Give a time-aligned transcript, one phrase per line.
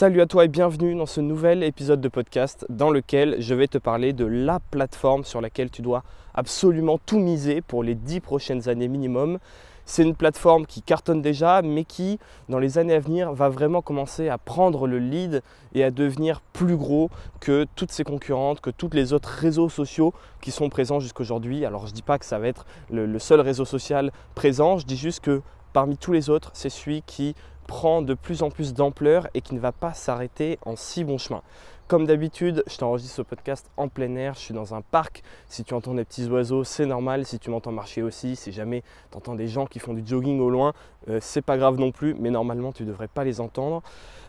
[0.00, 3.66] Salut à toi et bienvenue dans ce nouvel épisode de podcast dans lequel je vais
[3.66, 8.20] te parler de la plateforme sur laquelle tu dois absolument tout miser pour les 10
[8.20, 9.38] prochaines années minimum.
[9.84, 12.18] C'est une plateforme qui cartonne déjà, mais qui,
[12.48, 15.42] dans les années à venir, va vraiment commencer à prendre le lead
[15.74, 20.14] et à devenir plus gros que toutes ses concurrentes, que tous les autres réseaux sociaux
[20.40, 21.66] qui sont présents jusqu'aujourd'hui.
[21.66, 24.96] Alors je dis pas que ça va être le seul réseau social présent, je dis
[24.96, 25.42] juste que
[25.74, 27.34] parmi tous les autres, c'est celui qui
[27.70, 31.18] prend de plus en plus d'ampleur et qui ne va pas s'arrêter en si bon
[31.18, 31.40] chemin.
[31.86, 35.22] Comme d'habitude, je t'enregistre ce podcast en plein air, je suis dans un parc.
[35.46, 37.24] Si tu entends des petits oiseaux, c'est normal.
[37.24, 38.82] Si tu m'entends marcher aussi, si jamais
[39.12, 40.72] tu entends des gens qui font du jogging au loin,
[41.08, 43.82] euh, c'est pas grave non plus, mais normalement tu devrais pas les entendre.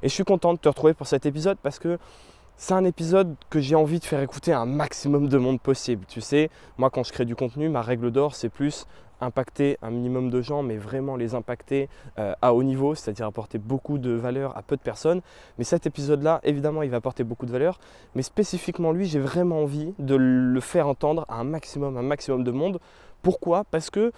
[0.03, 1.98] Et je suis content de te retrouver pour cet épisode parce que
[2.57, 6.05] c'est un épisode que j'ai envie de faire écouter un maximum de monde possible.
[6.07, 8.85] Tu sais, moi quand je crée du contenu, ma règle d'or, c'est plus
[9.21, 11.89] impacter un minimum de gens, mais vraiment les impacter
[12.20, 15.21] euh, à haut niveau, c'est-à-dire apporter beaucoup de valeur à peu de personnes.
[15.57, 17.79] Mais cet épisode-là, évidemment, il va apporter beaucoup de valeur,
[18.15, 22.43] mais spécifiquement lui, j'ai vraiment envie de le faire entendre à un maximum, un maximum
[22.43, 22.79] de monde.
[23.21, 23.63] Pourquoi?
[23.65, 24.12] Parce que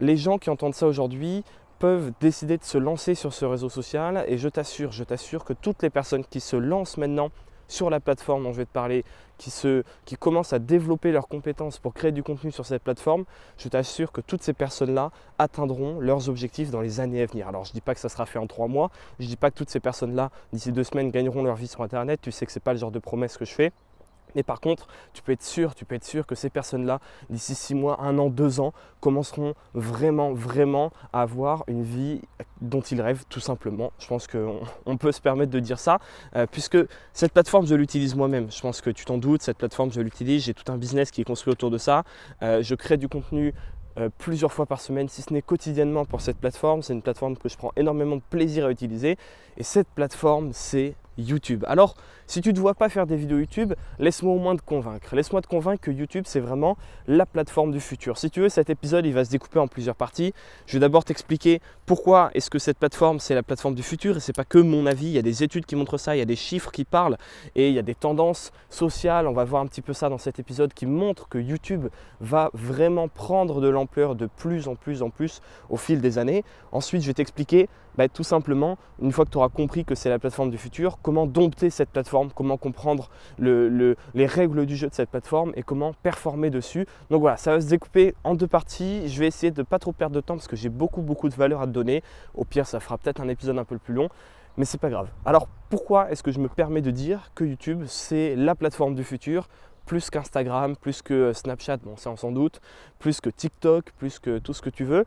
[0.00, 1.44] les gens qui entendent ça aujourd'hui
[1.78, 5.52] peuvent décider de se lancer sur ce réseau social et je t'assure, je t'assure que
[5.52, 7.30] toutes les personnes qui se lancent maintenant
[7.68, 9.04] sur la plateforme dont je vais te parler,
[9.38, 13.24] qui, commencent à développer leurs compétences pour créer du contenu sur cette plateforme,
[13.58, 17.48] je t'assure que toutes ces personnes-là atteindront leurs objectifs dans les années à venir.
[17.48, 19.36] Alors je ne dis pas que ça sera fait en trois mois, je ne dis
[19.36, 22.46] pas que toutes ces personnes-là, d'ici deux semaines, gagneront leur vie sur Internet, tu sais
[22.46, 23.72] que ce n'est pas le genre de promesse que je fais.
[24.34, 27.54] Mais par contre, tu peux être sûr, tu peux être sûr que ces personnes-là, d'ici
[27.54, 32.22] six mois, un an, deux ans, commenceront vraiment, vraiment à avoir une vie
[32.60, 33.92] dont ils rêvent, tout simplement.
[33.98, 35.98] Je pense qu'on peut se permettre de dire ça,
[36.36, 36.78] euh, puisque
[37.12, 38.50] cette plateforme, je l'utilise moi-même.
[38.50, 40.44] Je pense que tu t'en doutes, cette plateforme, je l'utilise.
[40.44, 42.04] J'ai tout un business qui est construit autour de ça.
[42.42, 43.54] Euh, je crée du contenu
[43.96, 46.82] euh, plusieurs fois par semaine, si ce n'est quotidiennement pour cette plateforme.
[46.82, 49.16] C'est une plateforme que je prends énormément de plaisir à utiliser.
[49.56, 51.64] Et cette plateforme, c'est YouTube.
[51.68, 51.94] Alors,
[52.26, 55.14] si tu ne vois pas faire des vidéos YouTube, laisse-moi au moins te convaincre.
[55.14, 58.18] Laisse-moi te convaincre que YouTube, c'est vraiment la plateforme du futur.
[58.18, 60.32] Si tu veux, cet épisode, il va se découper en plusieurs parties.
[60.66, 64.16] Je vais d'abord t'expliquer pourquoi est-ce que cette plateforme, c'est la plateforme du futur.
[64.16, 66.16] Et ce n'est pas que mon avis, il y a des études qui montrent ça,
[66.16, 67.18] il y a des chiffres qui parlent
[67.54, 69.26] et il y a des tendances sociales.
[69.26, 71.88] On va voir un petit peu ça dans cet épisode qui montre que YouTube
[72.20, 76.44] va vraiment prendre de l'ampleur de plus en plus en plus au fil des années.
[76.72, 80.08] Ensuite, je vais t'expliquer bah, tout simplement, une fois que tu auras compris que c'est
[80.08, 84.94] la plateforme du futur, comment dompter cette plateforme, comment comprendre les règles du jeu de
[84.94, 86.86] cette plateforme et comment performer dessus.
[87.10, 89.08] Donc voilà, ça va se découper en deux parties.
[89.08, 91.28] Je vais essayer de ne pas trop perdre de temps parce que j'ai beaucoup beaucoup
[91.28, 92.02] de valeur à te donner.
[92.34, 94.08] Au pire, ça fera peut-être un épisode un peu plus long.
[94.56, 95.08] Mais c'est pas grave.
[95.24, 99.04] Alors pourquoi est-ce que je me permets de dire que YouTube c'est la plateforme du
[99.04, 99.48] futur?
[99.84, 102.60] Plus qu'Instagram, plus que Snapchat, bon ça on s'en doute,
[102.98, 105.04] plus que TikTok, plus que tout ce que tu veux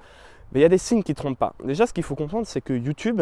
[0.51, 1.53] mais il y a des signes qui ne trompent pas.
[1.63, 3.21] Déjà, ce qu'il faut comprendre, c'est que YouTube,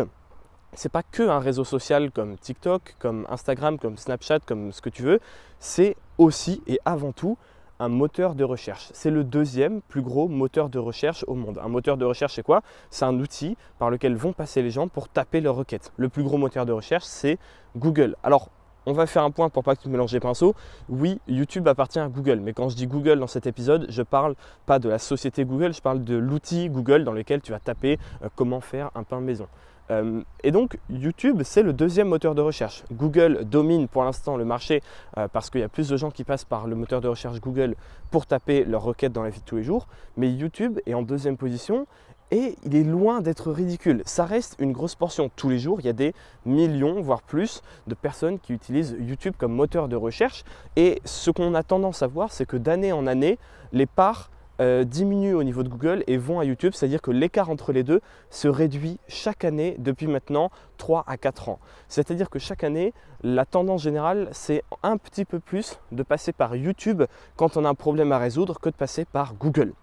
[0.76, 4.90] c'est pas que un réseau social comme TikTok, comme Instagram, comme Snapchat, comme ce que
[4.90, 5.20] tu veux.
[5.60, 7.38] C'est aussi et avant tout
[7.80, 8.90] un moteur de recherche.
[8.94, 11.60] C'est le deuxième plus gros moteur de recherche au monde.
[11.62, 12.62] Un moteur de recherche, c'est quoi?
[12.90, 15.92] C'est un outil par lequel vont passer les gens pour taper leurs requêtes.
[15.98, 17.38] Le plus gros moteur de recherche, c'est
[17.76, 18.16] Google.
[18.24, 18.50] Alors,
[18.86, 20.54] on va faire un point pour pas que tu mélanges les pinceaux.
[20.90, 24.36] Oui, YouTube appartient à Google, mais quand je dis Google dans cet épisode, je parle
[24.66, 27.98] pas de la société Google, je parle de l'outil Google dans lequel tu vas taper
[28.24, 29.48] euh, comment faire un pain maison.
[29.92, 32.84] Euh, et donc YouTube, c'est le deuxième moteur de recherche.
[32.92, 34.82] Google domine pour l'instant le marché
[35.18, 37.40] euh, parce qu'il y a plus de gens qui passent par le moteur de recherche
[37.40, 37.76] Google
[38.12, 39.88] pour taper leurs requêtes dans la vie de tous les jours.
[40.18, 41.86] Mais YouTube est en deuxième position
[42.32, 44.02] et il est loin d'être ridicule.
[44.06, 45.30] Ça reste une grosse portion.
[45.36, 46.14] Tous les jours, il y a des
[46.46, 50.44] millions, voire plus, de personnes qui utilisent YouTube comme moteur de recherche.
[50.76, 53.38] Et ce qu'on a tendance à voir, c'est que d'année en année,
[53.74, 57.50] les parts euh, diminuent au niveau de Google et vont à YouTube, c'est-à-dire que l'écart
[57.50, 61.60] entre les deux se réduit chaque année depuis maintenant 3 à 4 ans.
[61.88, 66.56] C'est-à-dire que chaque année, la tendance générale, c'est un petit peu plus de passer par
[66.56, 67.04] YouTube
[67.36, 69.74] quand on a un problème à résoudre que de passer par Google.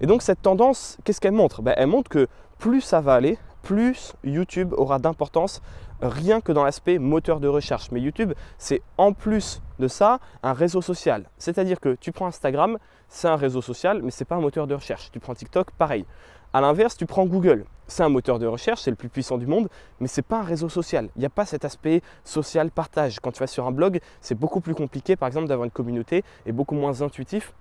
[0.00, 1.62] Et donc cette tendance, qu'est-ce qu'elle montre?
[1.62, 2.26] Ben, Elle montre que
[2.58, 5.60] plus ça va aller, plus YouTube aura d'importance
[6.02, 7.90] rien que dans l'aspect moteur de recherche.
[7.90, 11.28] Mais YouTube, c'est en plus de ça un réseau social.
[11.38, 12.78] C'est-à-dire que tu prends Instagram,
[13.08, 15.10] c'est un réseau social, mais ce n'est pas un moteur de recherche.
[15.10, 16.04] Tu prends TikTok, pareil.
[16.52, 17.64] A l'inverse, tu prends Google.
[17.86, 19.68] C'est un moteur de recherche, c'est le plus puissant du monde,
[20.00, 21.08] mais ce n'est pas un réseau social.
[21.16, 23.20] Il n'y a pas cet aspect social partage.
[23.20, 26.24] Quand tu vas sur un blog, c'est beaucoup plus compliqué, par exemple, d'avoir une communauté
[26.46, 27.52] et beaucoup moins intuitif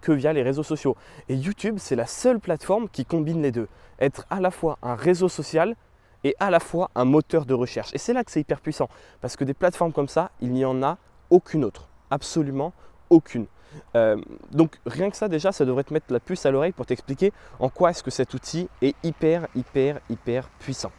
[0.00, 0.96] que via les réseaux sociaux.
[1.28, 3.68] Et YouTube, c'est la seule plateforme qui combine les deux.
[4.00, 5.76] Être à la fois un réseau social
[6.24, 7.90] et à la fois un moteur de recherche.
[7.94, 8.88] Et c'est là que c'est hyper puissant.
[9.20, 10.98] Parce que des plateformes comme ça, il n'y en a
[11.30, 11.88] aucune autre.
[12.10, 12.72] Absolument
[13.08, 13.46] aucune.
[13.94, 14.16] Euh,
[14.50, 17.32] donc rien que ça déjà, ça devrait te mettre la puce à l'oreille pour t'expliquer
[17.58, 20.92] en quoi est-ce que cet outil est hyper, hyper, hyper puissant.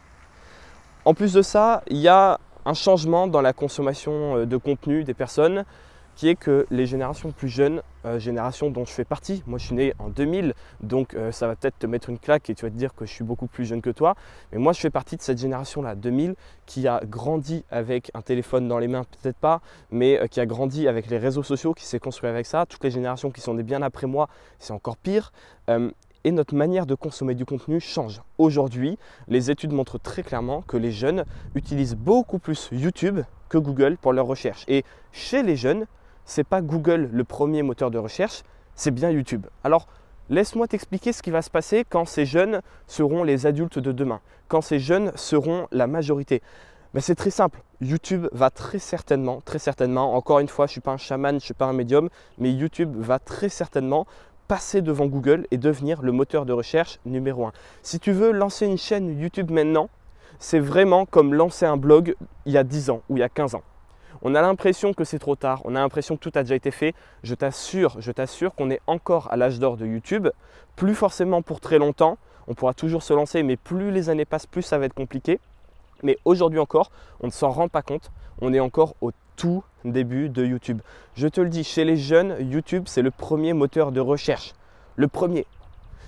[1.04, 5.04] En plus de ça, il y a un changement dans la consommation euh, de contenu
[5.04, 5.64] des personnes
[6.16, 9.66] qui est que les générations plus jeunes, euh, génération dont je fais partie, moi je
[9.66, 12.64] suis né en 2000, donc euh, ça va peut-être te mettre une claque et tu
[12.64, 14.14] vas te dire que je suis beaucoup plus jeune que toi,
[14.52, 16.34] mais moi je fais partie de cette génération-là, 2000,
[16.66, 19.60] qui a grandi avec un téléphone dans les mains, peut-être pas,
[19.90, 22.66] mais qui a grandi avec les réseaux sociaux, qui s'est construit avec ça.
[22.66, 25.32] Toutes les générations qui sont des bien après moi, c'est encore pire
[26.24, 28.22] et notre manière de consommer du contenu change.
[28.38, 28.98] Aujourd'hui,
[29.28, 31.24] les études montrent très clairement que les jeunes
[31.54, 34.64] utilisent beaucoup plus YouTube que Google pour leurs recherches.
[34.68, 35.86] Et chez les jeunes,
[36.24, 38.42] c'est pas Google le premier moteur de recherche,
[38.74, 39.46] c'est bien YouTube.
[39.64, 39.86] Alors,
[40.30, 44.20] laisse-moi t'expliquer ce qui va se passer quand ces jeunes seront les adultes de demain,
[44.48, 46.42] quand ces jeunes seront la majorité.
[46.94, 47.62] Ben, c'est très simple.
[47.80, 51.32] YouTube va très certainement, très certainement, encore une fois, je ne suis pas un chaman,
[51.32, 52.08] je ne suis pas un médium,
[52.38, 54.06] mais YouTube va très certainement
[54.46, 57.52] passer devant Google et devenir le moteur de recherche numéro un.
[57.82, 59.88] Si tu veux lancer une chaîne YouTube maintenant,
[60.38, 62.14] c'est vraiment comme lancer un blog
[62.44, 63.62] il y a 10 ans ou il y a 15 ans.
[64.24, 66.70] On a l'impression que c'est trop tard, on a l'impression que tout a déjà été
[66.70, 66.94] fait.
[67.24, 70.28] Je t'assure, je t'assure qu'on est encore à l'âge d'or de YouTube,
[70.76, 72.18] plus forcément pour très longtemps.
[72.46, 75.40] On pourra toujours se lancer, mais plus les années passent, plus ça va être compliqué.
[76.04, 78.12] Mais aujourd'hui encore, on ne s'en rend pas compte.
[78.40, 80.80] On est encore au tout début de YouTube.
[81.14, 84.54] Je te le dis, chez les jeunes, YouTube, c'est le premier moteur de recherche.
[84.94, 85.46] Le premier.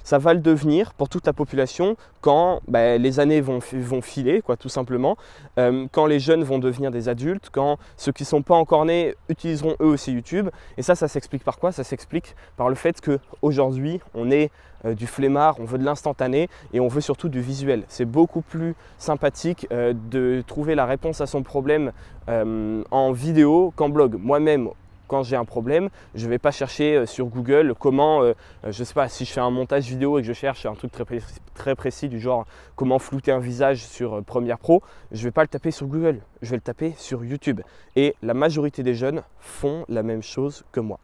[0.05, 3.61] Ça va le devenir pour toute la population quand bah, les années vont,
[4.03, 5.17] filer, quoi, tout simplement.
[5.59, 8.85] Euh, quand les jeunes vont devenir des adultes, quand ceux qui ne sont pas encore
[8.85, 10.51] nés utiliseront eux aussi YouTube.
[10.77, 11.73] Et ça, ça s'explique par quoi?
[11.73, 14.51] Ça s'explique par le fait qu'aujourd'hui, on est
[14.85, 17.85] euh, du flemmard, on veut de l'instantané et on veut surtout du visuel.
[17.89, 21.93] C'est beaucoup plus sympathique euh, de trouver la réponse à son problème
[22.27, 24.17] en vidéo qu'en blog.
[24.19, 24.71] Moi-même,
[25.15, 28.21] quand j'ai un problème, je ne vais pas chercher sur Google comment,
[28.65, 30.75] je ne sais pas, si je fais un montage vidéo et que je cherche un
[30.75, 34.83] truc très précis, très précis du genre comment flouter un visage sur Premiere Pro,
[35.13, 37.61] je ne vais pas le taper sur Google, je vais le taper sur YouTube.
[37.95, 40.99] Et la majorité des jeunes font la même chose que moi.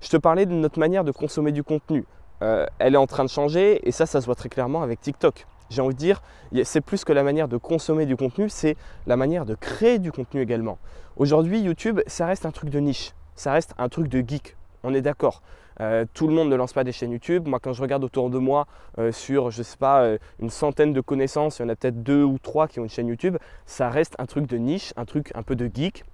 [0.00, 2.06] Je te parlais de notre manière de consommer du contenu.
[2.40, 4.98] Euh, elle est en train de changer et ça, ça se voit très clairement avec
[5.02, 5.46] TikTok.
[5.68, 6.22] J'ai envie de dire,
[6.64, 8.76] c'est plus que la manière de consommer du contenu, c'est
[9.06, 10.78] la manière de créer du contenu également.
[11.16, 14.94] Aujourd'hui, YouTube, ça reste un truc de niche, ça reste un truc de geek, on
[14.94, 15.42] est d'accord.
[15.80, 17.48] Euh, tout le monde ne lance pas des chaînes YouTube.
[17.48, 18.66] Moi, quand je regarde autour de moi
[18.98, 20.06] euh, sur, je sais pas,
[20.38, 22.90] une centaine de connaissances, il y en a peut-être deux ou trois qui ont une
[22.90, 23.36] chaîne YouTube.
[23.64, 26.04] Ça reste un truc de niche, un truc un peu de geek.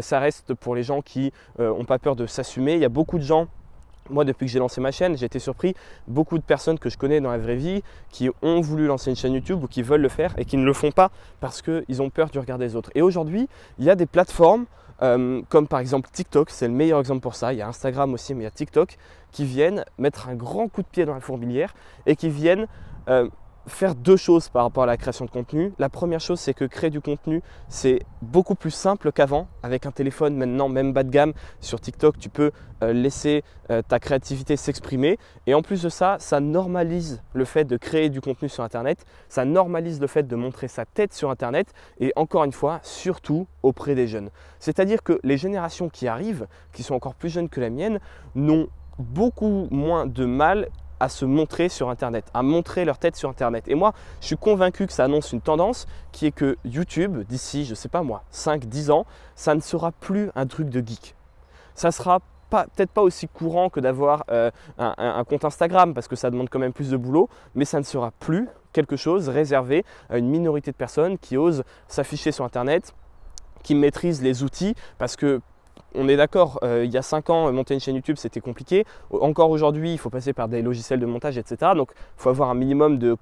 [0.00, 2.74] ça reste pour les gens qui n'ont pas peur de s'assumer.
[2.74, 3.48] Il y a beaucoup de gens
[4.10, 5.74] moi, depuis que j'ai lancé ma chaîne, j'ai été surpris.
[6.08, 9.16] Beaucoup de personnes que je connais dans la vraie vie qui ont voulu lancer une
[9.16, 12.02] chaîne YouTube ou qui veulent le faire et qui ne le font pas parce qu'ils
[12.02, 12.90] ont peur du regard des autres.
[12.94, 14.66] Et aujourd'hui, il y a des plateformes
[15.02, 17.52] euh, comme par exemple TikTok, c'est le meilleur exemple pour ça.
[17.52, 18.96] Il y a Instagram aussi, mais il y a TikTok
[19.32, 21.74] qui viennent mettre un grand coup de pied dans la fourmilière
[22.06, 22.66] et qui viennent
[23.08, 23.28] euh,
[23.66, 25.72] faire deux choses par rapport à la création de contenu.
[25.78, 29.48] La première chose, c'est que créer du contenu, c'est beaucoup plus simple qu'avant.
[29.62, 32.52] Avec un téléphone maintenant, même bas de gamme, sur TikTok, tu peux
[32.82, 35.18] euh, laisser euh, ta créativité s'exprimer.
[35.46, 39.04] Et en plus de ça, ça normalise le fait de créer du contenu sur Internet.
[39.28, 41.72] Ça normalise le fait de montrer sa tête sur Internet.
[42.00, 44.30] Et encore une fois, surtout auprès des jeunes.
[44.58, 48.00] C'est-à-dire que les générations qui arrivent, qui sont encore plus jeunes que la mienne,
[48.34, 48.68] n'ont
[48.98, 50.68] beaucoup moins de mal
[51.00, 53.64] à se montrer sur Internet, à montrer leur tête sur Internet.
[53.66, 57.64] Et moi, je suis convaincu que ça annonce une tendance qui est que YouTube, d'ici,
[57.64, 61.14] je ne sais pas moi, 5-10 ans, ça ne sera plus un truc de geek.
[61.74, 66.30] Ça sera peut-être pas aussi courant que d'avoir euh, un, compte Instagram parce que ça
[66.30, 70.18] demande quand même plus de boulot, mais ça ne sera plus quelque chose réservé à
[70.18, 72.92] une minorité de personnes qui osent s'afficher sur Internet,
[73.62, 75.40] qui maîtrisent les outils parce que
[75.94, 78.84] on est d'accord, euh, il y a 5 ans, monter une chaîne YouTube, c'était compliqué.
[79.10, 81.72] Encore aujourd'hui, il faut passer par des logiciels de montage, etc.
[81.74, 83.16] Donc, il faut avoir un minimum de,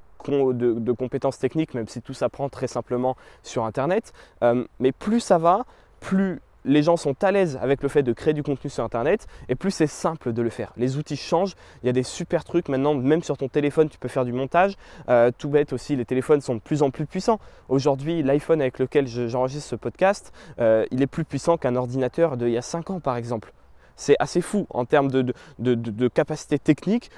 [0.92, 4.12] compétences techniques, même si tout s'apprend très simplement sur Internet.
[4.42, 5.64] Euh, mais plus ça va,
[6.00, 9.26] plus les gens sont à l'aise avec le fait de créer du contenu sur Internet
[9.48, 10.72] et plus c'est simple de le faire.
[10.76, 13.98] Les outils changent, il y a des super trucs maintenant, même sur ton téléphone, tu
[13.98, 14.74] peux faire du montage.
[15.08, 17.40] Euh, tout bête aussi, les téléphones sont de plus en plus puissants.
[17.68, 22.50] Aujourd'hui, l'iPhone avec lequel j'enregistre ce podcast, euh, il est plus puissant qu'un ordinateur d'il
[22.50, 23.52] y a 5 ans par exemple.
[23.96, 27.10] C'est assez fou en termes de, de, capacité technique.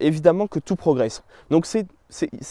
[0.00, 1.22] évidemment que tout progresse.
[1.50, 1.86] Donc c'est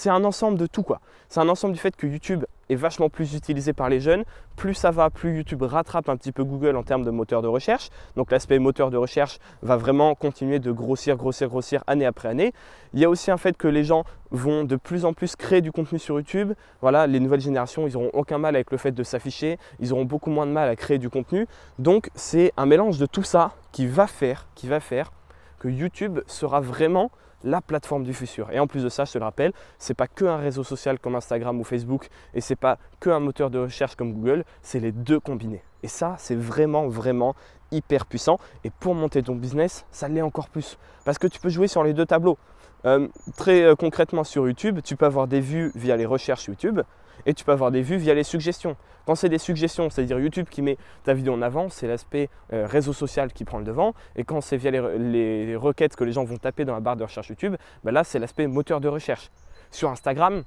[0.06, 1.00] un ensemble de tout quoi.
[1.30, 4.24] C'est un ensemble du fait que YouTube est vachement plus utilisé par les jeunes.
[4.56, 7.48] Plus ça va, plus YouTube rattrape un petit peu Google en termes de moteur de
[7.48, 7.90] recherche.
[8.16, 12.54] Donc l'aspect moteur de recherche va vraiment continuer de grossir, grossir, grossir année après année.
[12.94, 15.62] Il y a aussi un fait que les gens vont de plus en plus créer
[15.62, 16.54] du contenu sur YouTube.
[16.82, 19.58] Voilà, les nouvelles générations, ils n'auront aucun mal avec le fait de s'afficher.
[19.80, 21.48] Ils auront beaucoup moins de mal à créer du contenu.
[21.80, 25.12] Donc c'est un mélange de tout ça qui va faire, qui va faire
[25.60, 27.12] que YouTube sera vraiment
[27.44, 28.50] la plateforme du futur.
[28.52, 31.00] Et en plus de ça, je te le rappelle, c'est pas que un réseau social
[31.00, 34.80] comme Instagram ou Facebook et c'est pas que un moteur de recherche comme Google, c'est
[34.80, 35.64] les deux combinés.
[35.84, 37.36] Et ça, c'est vraiment, vraiment
[37.72, 38.40] hyper puissant.
[38.64, 40.78] Et pour monter ton business, ça l'est encore plus.
[41.06, 42.38] Parce que tu peux jouer sur les deux tableaux.
[42.86, 43.08] Euh,
[43.38, 46.82] très euh, concrètement sur YouTube, tu peux avoir des vues via les recherches YouTube
[47.26, 48.76] et tu peux avoir des vues via les suggestions.
[49.06, 52.68] Quand c'est des suggestions, c'est-à-dire YouTube qui met ta vidéo en avant, c'est l'aspect euh,
[52.68, 53.94] réseau social qui prend le devant.
[54.16, 57.04] Et quand c'est via les, requêtes que les gens vont taper dans la barre de
[57.04, 59.32] recherche YouTube, ben là c'est l'aspect moteur de recherche.
[59.72, 60.44] Sur Instagram,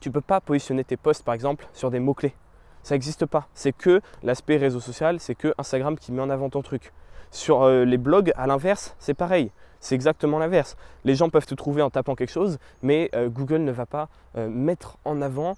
[0.00, 2.34] tu ne peux pas positionner tes posts par exemple sur des mots-clés.
[2.82, 3.48] Ça n'existe pas.
[3.54, 6.92] C'est que l'aspect réseau social, c'est que Instagram qui met en avant ton truc.
[7.30, 9.50] Sur euh, les blogs, à l'inverse, c'est pareil.
[9.80, 10.76] C'est exactement l'inverse.
[11.04, 14.08] Les gens peuvent te trouver en tapant quelque chose, mais euh, Google ne va pas
[14.50, 15.56] mettre en avant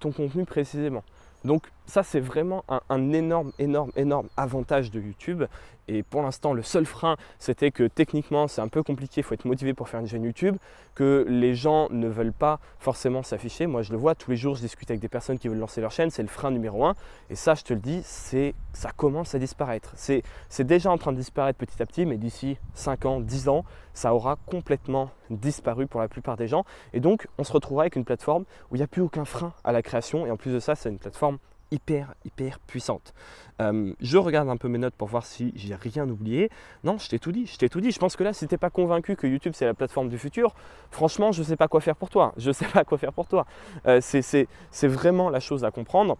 [0.00, 1.02] ton contenu précisément.
[1.44, 5.44] Donc ça c'est vraiment un, énorme, énorme, énorme avantage de YouTube.
[5.90, 9.32] Et pour l'instant, le seul frein, c'était que techniquement, c'est un peu compliqué, il faut
[9.32, 10.58] être motivé pour faire une chaîne YouTube,
[10.94, 13.66] que les gens ne veulent pas forcément s'afficher.
[13.66, 15.80] Moi, je le vois tous les jours, je discute avec des personnes qui veulent lancer
[15.80, 16.94] leur chaîne, c'est le frein numéro un.
[17.30, 19.94] Et ça, je te le dis, c'est ça commence à disparaître.
[19.96, 20.22] C'est
[20.60, 23.64] déjà en train de disparaître petit à petit, mais d'ici 5 ans, 10 ans,
[23.94, 26.64] ça aura complètement disparu pour la plupart des gens.
[26.92, 29.54] Et donc, on se retrouvera avec une plateforme où il n'y a plus aucun frein
[29.64, 30.26] à la création.
[30.26, 31.38] Et en plus de ça, c'est une plateforme
[31.70, 33.14] hyper, hyper puissante.
[33.60, 36.50] Euh, je regarde un peu mes notes pour voir si j'ai rien oublié.
[36.84, 37.90] Non, je t'ai tout dit, je t'ai tout dit.
[37.90, 40.54] Je pense que là, si t'es pas convaincu que YouTube c'est la plateforme du futur,
[40.90, 42.32] franchement, je sais pas quoi faire pour toi.
[42.36, 43.46] Je sais pas quoi faire pour toi.
[43.86, 46.16] Euh, c'est vraiment la chose à comprendre.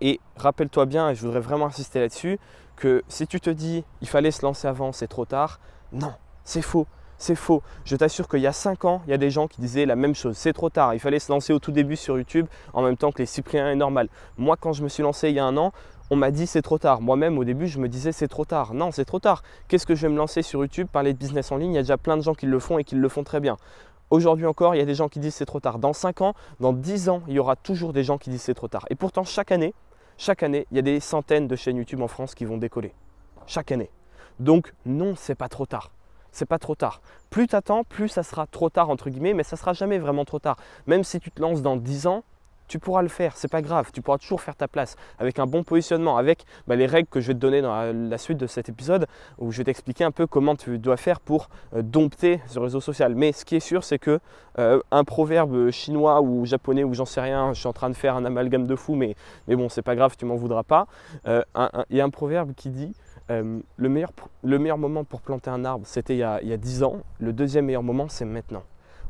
[0.00, 2.38] Et rappelle-toi bien, et je voudrais vraiment insister là-dessus,
[2.76, 5.58] que si tu te dis il fallait se lancer avant, c'est trop tard,
[5.92, 6.12] non,
[6.44, 6.86] c'est faux.
[7.18, 7.62] C'est faux.
[7.84, 9.96] Je t'assure qu'il y a 5 ans, il y a des gens qui disaient la
[9.96, 10.36] même chose.
[10.36, 10.94] C'est trop tard.
[10.94, 13.72] Il fallait se lancer au tout début sur YouTube en même temps que les Cypriens
[13.72, 14.08] et normal.
[14.36, 15.72] Moi, quand je me suis lancé il y a un an,
[16.10, 17.00] on m'a dit c'est trop tard.
[17.00, 18.72] Moi-même, au début, je me disais c'est trop tard.
[18.72, 19.42] Non, c'est trop tard.
[19.66, 21.72] Qu'est-ce que je vais me lancer sur YouTube, parler de business en ligne?
[21.72, 23.40] Il y a déjà plein de gens qui le font et qui le font très
[23.40, 23.56] bien.
[24.10, 25.80] Aujourd'hui encore, il y a des gens qui disent c'est trop tard.
[25.80, 28.54] Dans 5 ans, dans 10 ans, il y aura toujours des gens qui disent c'est
[28.54, 28.86] trop tard.
[28.90, 29.74] Et pourtant, chaque année,
[30.18, 32.92] chaque année, il y a des centaines de chaînes YouTube en France qui vont décoller.
[33.46, 33.90] Chaque année.
[34.38, 35.90] Donc non, c'est pas trop tard
[36.32, 37.00] c'est pas trop tard.
[37.30, 40.24] Plus tu attends, plus ça sera trop tard entre guillemets, mais ça sera jamais vraiment
[40.24, 40.56] trop tard.
[40.86, 42.24] Même si tu te lances dans 10 ans,
[42.68, 45.46] tu pourras le faire, c'est pas grave, tu pourras toujours faire ta place avec un
[45.46, 48.46] bon positionnement, avec bah, les règles que je vais te donner dans la, suite de
[48.46, 49.06] cet épisode
[49.38, 52.80] où je vais t'expliquer un peu comment tu dois faire pour euh, dompter ce réseau
[52.80, 53.14] social.
[53.14, 54.20] Mais ce qui est sûr, c'est que
[54.58, 57.96] euh, un proverbe chinois ou japonais ou j'en sais rien, je suis en train de
[57.96, 59.16] faire un amalgame de fou, mais,
[59.46, 60.86] mais bon, c'est pas grave, tu m'en voudras pas.
[61.26, 61.42] Euh,
[61.90, 62.92] il y a un proverbe qui dit
[63.30, 64.10] euh, le, meilleur,
[64.42, 67.00] le meilleur moment pour planter un arbre, c'était il, y a 10 ans.
[67.18, 68.62] Le deuxième meilleur moment, c'est maintenant.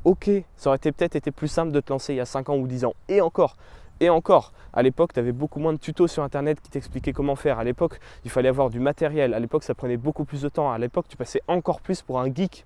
[0.05, 2.57] Ok, ça aurait peut-être été plus simple de te lancer il y a 5 ans
[2.57, 2.95] ou 10 ans.
[3.09, 3.57] Et encore,
[4.01, 7.35] et encore, à l'époque, tu avais beaucoup moins de tutos sur Internet qui t'expliquaient comment
[7.35, 7.59] faire.
[7.59, 9.35] À l'époque, il fallait avoir du matériel.
[9.35, 10.71] À l'époque, ça prenait beaucoup plus de temps.
[10.71, 12.65] À l'époque, tu passais encore plus pour un geek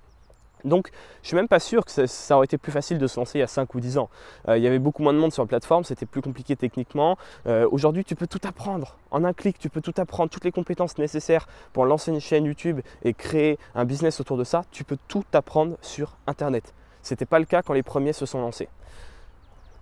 [0.64, 0.90] donc,
[1.22, 3.40] je suis même pas sûr que ça, aurait été plus facile de se lancer il
[3.40, 4.10] y a 5 ou 10 ans.
[4.48, 7.16] Euh, il y avait beaucoup moins de monde sur la plateforme, c'était plus compliqué techniquement.
[7.46, 8.96] Euh, aujourd'hui, tu peux tout apprendre.
[9.10, 12.44] En un clic, tu peux tout apprendre, toutes les compétences nécessaires pour lancer une chaîne
[12.44, 14.62] YouTube et créer un business autour de ça.
[14.70, 16.74] Tu peux tout apprendre sur Internet.
[17.02, 18.68] Ce n'était pas le cas quand les premiers se sont lancés.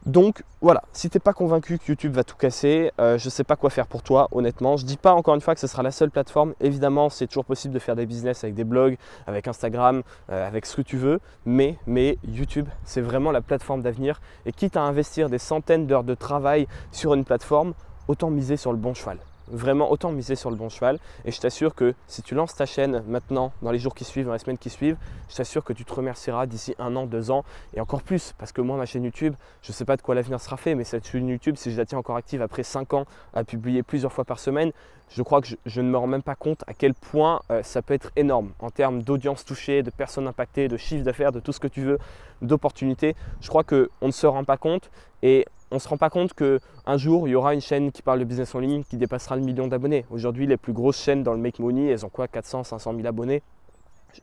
[0.07, 3.30] Donc voilà, si tu n'es pas convaincu que YouTube va tout casser, euh, je ne
[3.30, 4.78] sais pas quoi faire pour toi, honnêtement.
[4.78, 6.54] Je dis pas encore une fois que ce sera la seule plateforme.
[6.61, 10.64] Évidemment, c'est toujours possible de faire des business avec des blogs, avec Instagram, euh, avec
[10.64, 11.21] ce que tu veux.
[11.45, 14.23] Mais, mais YouTube, c'est vraiment la plateforme d'avenir.
[14.47, 17.75] Et quitte à investir des centaines d'heures de travail sur une plateforme,
[18.09, 19.19] autant miser sur le bon cheval
[19.50, 20.99] vraiment autant miser sur le bon cheval.
[21.25, 24.26] Et je t'assure que si tu lances ta chaîne maintenant, dans les jours qui suivent,
[24.26, 24.97] dans les semaines qui suivent,
[25.28, 28.35] je t'assure que tu te remercieras d'ici un an, deux ans et encore plus.
[28.38, 30.75] Parce que moi, ma chaîne YouTube, je ne sais pas de quoi l'avenir sera fait,
[30.75, 33.04] mais cette chaîne YouTube, si je la tiens encore active après cinq ans
[33.35, 34.73] à publier plusieurs fois par semaine,
[35.11, 37.83] je crois que je, ne me rends même pas compte à quel point euh, ça
[37.83, 41.52] peut être énorme en termes d'audience touchée, de personnes impactées, de chiffre d'affaires, de tout
[41.52, 41.99] ce que tu veux,
[42.42, 43.16] d'opportunités.
[43.40, 44.90] Je crois qu'on ne se rend pas compte
[45.23, 48.02] et on ne se rend pas compte qu'un jour, il y aura une chaîne qui
[48.02, 50.04] parle de business en ligne qui dépassera le million d'abonnés.
[50.10, 53.06] Aujourd'hui, les plus grosses chaînes dans le Make Money, elles ont quoi 400, 500 000
[53.06, 53.42] abonnés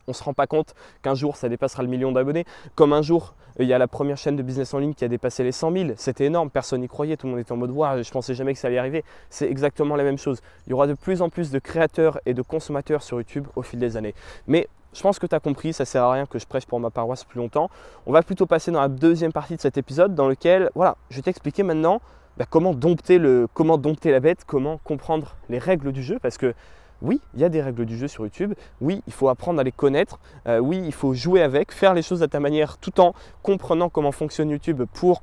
[0.07, 2.45] on ne se rend pas compte qu'un jour ça dépassera le million d'abonnés.
[2.75, 5.07] Comme un jour, il y a la première chaîne de business en ligne qui a
[5.07, 5.89] dépassé les 100 000.
[5.95, 8.53] C'était énorme, personne n'y croyait, tout le monde était en mode voir, je pensais jamais
[8.53, 9.03] que ça allait arriver.
[9.29, 10.41] C'est exactement la même chose.
[10.67, 13.61] Il y aura de plus en plus de créateurs et de consommateurs sur YouTube au
[13.61, 14.13] fil des années.
[14.47, 16.79] Mais je pense que tu as compris, ça sert à rien que je prêche pour
[16.79, 17.69] ma paroisse plus longtemps.
[18.05, 21.17] On va plutôt passer dans la deuxième partie de cet épisode dans lequel, voilà, je
[21.17, 22.01] vais t'expliquer maintenant
[22.37, 26.37] bah, comment, dompter le, comment dompter la bête, comment comprendre les règles du jeu, parce
[26.37, 26.53] que
[27.01, 28.53] oui, il y a des règles du jeu sur YouTube.
[28.81, 30.19] Oui, il faut apprendre à les connaître.
[30.47, 33.13] Euh, oui, il faut jouer avec, faire les choses à ta manière tout en
[33.43, 35.21] comprenant comment fonctionne YouTube pour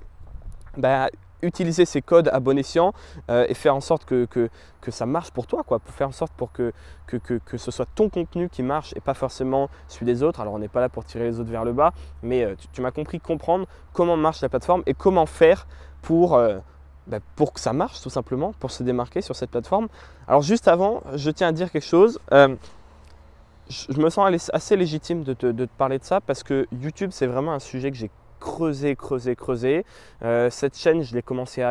[0.76, 1.08] bah,
[1.44, 2.92] utiliser ces codes à bon escient
[3.30, 4.50] euh, et faire en sorte que, que,
[4.90, 6.72] ça marche pour toi, quoi, pour faire en sorte pour que,
[7.06, 10.40] que, que, ce soit ton contenu qui marche et pas forcément celui des autres.
[10.40, 12.82] Alors on n'est pas là pour tirer les autres vers le bas, mais euh, tu,
[12.82, 15.66] m'as compris comprendre comment marche la plateforme et comment faire
[16.02, 16.58] pour, euh,
[17.06, 19.88] bah, pour que ça marche tout simplement, pour se démarquer sur cette plateforme.
[20.28, 22.18] Alors juste avant, je tiens à dire quelque chose.
[22.30, 27.26] je me sens assez légitime de de te parler de ça parce que YouTube, c'est
[27.26, 28.10] vraiment un sujet que j'ai
[28.44, 29.86] creuser, creuser, creuser.
[30.22, 31.62] Euh, cette chaîne, je l'ai commencé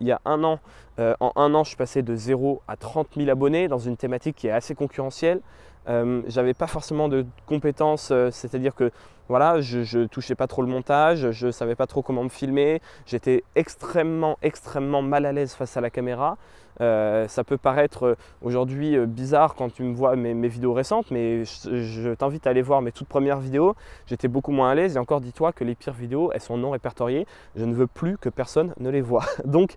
[0.00, 0.60] il y a un an.
[0.98, 3.98] Euh, en un an, je suis passé de 0 à 30 000 abonnés dans une
[3.98, 5.40] thématique qui est assez concurrentielle.
[5.88, 8.90] Euh, j'avais pas forcément de compétences, c'est-à-dire que
[9.28, 12.80] voilà, je, ne touchais pas trop le montage, je savais pas trop comment me filmer,
[13.06, 16.38] j'étais extrêmement, extrêmement mal à l'aise face à la caméra.
[16.80, 21.10] Euh, ça peut paraître euh, aujourd'hui euh, bizarre quand tu me vois mes, vidéos récentes,
[21.10, 23.74] mais je, t'invite à aller voir mes toutes premières vidéos.
[24.06, 26.70] J'étais beaucoup moins à l'aise et encore dis-toi que les pires vidéos, elles sont non
[26.70, 27.26] répertoriées.
[27.56, 29.24] Je ne veux plus que personne ne les voit.
[29.44, 29.74] Donc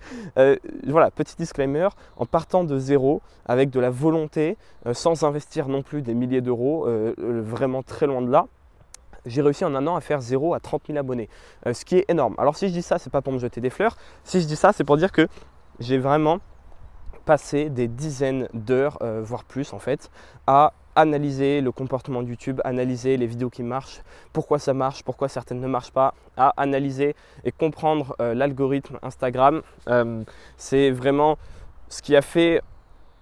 [0.87, 4.57] voilà, petit disclaimer, en partant de zéro, avec de la volonté,
[4.93, 6.87] sans investir non plus des milliers d'euros,
[7.17, 8.47] vraiment très loin de là,
[9.25, 11.29] j'ai réussi en un an à faire 0 à 30 000 abonnés,
[11.71, 12.35] ce qui est énorme.
[12.37, 13.97] Alors si je dis ça, c'est pas pour me jeter des fleurs.
[14.23, 15.27] Si je dis ça, c'est pour dire que
[15.79, 16.39] j'ai vraiment
[17.25, 20.09] passer des dizaines d'heures, euh, voire plus en fait,
[20.47, 24.01] à analyser le comportement de YouTube, analyser les vidéos qui marchent,
[24.31, 29.61] pourquoi ça marche, pourquoi certaines ne marchent pas, à analyser et comprendre euh, l'algorithme Instagram.
[29.89, 30.23] Euh,
[30.57, 31.37] c'est vraiment
[31.89, 32.61] ce qui a fait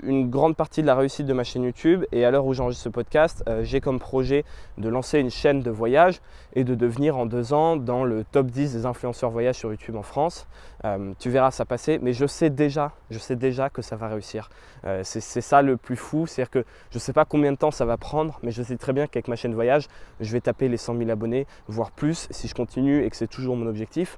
[0.06, 2.84] une grande partie de la réussite de ma chaîne YouTube et à l'heure où j'enregistre
[2.84, 4.44] ce podcast, euh, j'ai comme projet
[4.78, 6.22] de lancer une chaîne de voyage
[6.54, 9.96] et de devenir en deux ans dans le top 10 des influenceurs voyage sur YouTube
[9.96, 10.48] en France.
[10.86, 14.08] Euh, tu verras ça passer, mais je sais déjà, je sais déjà que ça va
[14.08, 14.50] réussir.
[14.86, 17.72] Euh, c'est ça le plus fou, c'est-à-dire que je ne sais pas combien de temps
[17.72, 19.88] ça va prendre, mais je sais très bien qu'avec ma chaîne voyage,
[20.20, 23.28] je vais taper les 100 000 abonnés, voire plus, si je continue et que c'est
[23.28, 24.18] toujours mon objectif.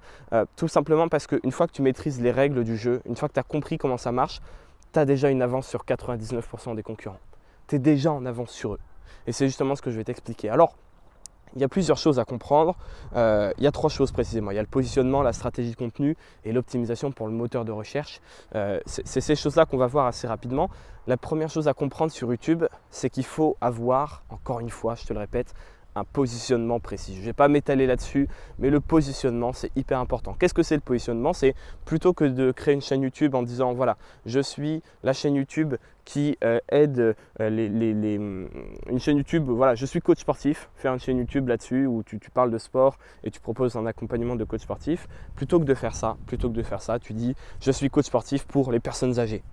[0.56, 3.34] tout simplement parce qu'une fois que tu maîtrises les règles du jeu, une fois que
[3.34, 4.42] tu as compris comment ça marche,
[4.96, 7.20] tu as déjà une avance sur 99% des concurrents.
[7.68, 8.80] Tu es déjà en avance sur eux.
[9.28, 10.50] Et c'est justement ce que je vais t'expliquer.
[10.50, 10.78] Alors,
[11.54, 12.78] il y a plusieurs choses à comprendre.
[13.16, 14.52] Euh, il y a trois choses précisément.
[14.52, 17.74] Il y a le positionnement, la stratégie de contenu et l'optimisation pour le moteur de
[17.74, 18.22] recherche.
[18.56, 20.70] Euh, c'est ces choses-là qu'on va voir assez rapidement.
[21.08, 25.06] La première chose à comprendre sur YouTube, c'est qu'il faut avoir, encore une fois, je
[25.06, 25.54] te le répète,
[25.96, 27.16] un positionnement précis.
[27.16, 28.28] Je ne vais pas m'étaler là-dessus,
[28.60, 30.36] mais le positionnement, c'est hyper important.
[30.38, 31.34] Qu'est-ce que c'est le positionnement?
[31.34, 31.56] C'est
[31.86, 35.76] plutôt que de créer une chaîne YouTube en disant, voilà, je suis la chaîne YouTube
[36.04, 37.70] qui euh, aide euh, les,
[38.18, 38.48] mm,
[38.90, 42.20] une chaîne YouTube, voilà, je suis coach sportif, faire une chaîne YouTube là-dessus où tu,
[42.34, 45.08] parles de sport et tu proposes un accompagnement de coach sportif.
[45.36, 48.06] Plutôt que de faire ça, plutôt que de faire ça, tu dis, je suis coach
[48.06, 49.44] sportif pour les personnes âgées.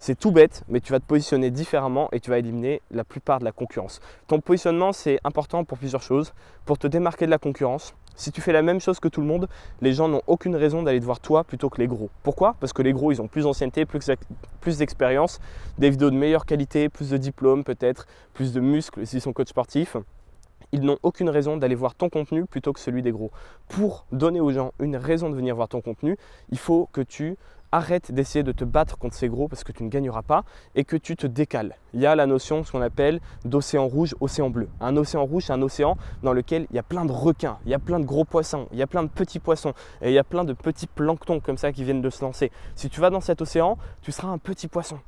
[0.00, 3.40] C'est tout bête, mais tu vas te positionner différemment et tu vas éliminer la plupart
[3.40, 4.00] de la concurrence.
[4.28, 6.34] Ton positionnement, c'est important pour plusieurs choses.
[6.64, 9.26] Pour te démarquer de la concurrence, si tu fais la même chose que tout le
[9.26, 9.48] monde,
[9.80, 12.10] les gens n'ont aucune raison d'aller te voir toi plutôt que les gros.
[12.22, 12.54] Pourquoi?
[12.60, 15.40] Parce que les gros, ils ont plus d'ancienneté, plus d'expérience,
[15.78, 19.48] des vidéos de meilleure qualité, plus de diplômes peut-être, plus de muscles s'ils sont coach
[19.48, 19.96] sportifs.
[20.70, 23.30] Ils n'ont aucune raison d'aller voir ton contenu plutôt que celui des gros.
[23.68, 26.16] Pour donner aux gens une raison de venir voir ton contenu,
[26.50, 27.36] il faut que tu
[27.72, 30.84] arrête d'essayer de te battre contre ces gros parce que tu ne gagneras pas et
[30.84, 31.76] que tu te décales.
[31.94, 34.68] Il y a la notion, ce qu'on appelle d'océan rouge, océan bleu.
[34.80, 37.70] Un océan rouge, c'est un océan dans lequel il y a plein de requins, il
[37.70, 40.14] y a plein de gros poissons, il y a plein de petits poissons et il
[40.14, 42.50] y a plein de petits planctons comme ça qui viennent de se lancer.
[42.74, 44.98] Si tu vas dans cet océan, tu seras un petit poisson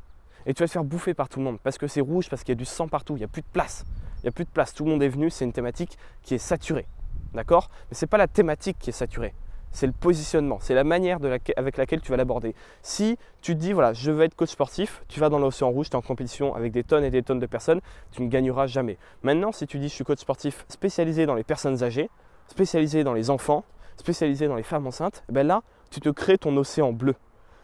[0.46, 2.42] et tu vas te faire bouffer par tout le monde parce que c'est rouge, parce
[2.42, 3.84] qu'il y a du sang partout, il n'y a plus de place.
[4.18, 6.34] Il n'y a plus de place, tout le monde est venu, c'est une thématique qui
[6.34, 6.86] est saturée.
[7.32, 7.70] D'accord?
[7.90, 9.32] Mais ce n'est pas la thématique qui est saturée
[9.72, 11.18] c'est le positionnement, c'est la manière
[11.56, 12.54] avec laquelle tu vas l'aborder.
[12.83, 15.90] Si tu te dis, voilà, je veux être coach sportif, tu vas dans l'océan rouge,
[15.90, 17.80] tu es en compétition avec des tonnes et des tonnes de personnes,
[18.11, 18.98] tu ne gagneras jamais.
[19.22, 22.11] Maintenant, si tu dis, je suis coach sportif spécialisé dans les personnes âgées,
[22.48, 23.64] spécialisé dans les enfants,
[23.96, 27.14] spécialisé dans les femmes enceintes, eh ben là, tu te crées ton océan bleu.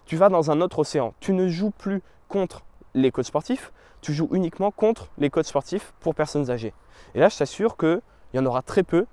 [0.04, 1.14] Tu vas dans un autre océan.
[1.20, 2.64] Tu ne joues plus contre
[2.94, 6.72] les coachs sportifs, tu joues uniquement contre les coachs sportifs pour personnes âgées.
[7.14, 8.00] Et là, je t'assure qu'il
[8.34, 9.06] y en aura très peu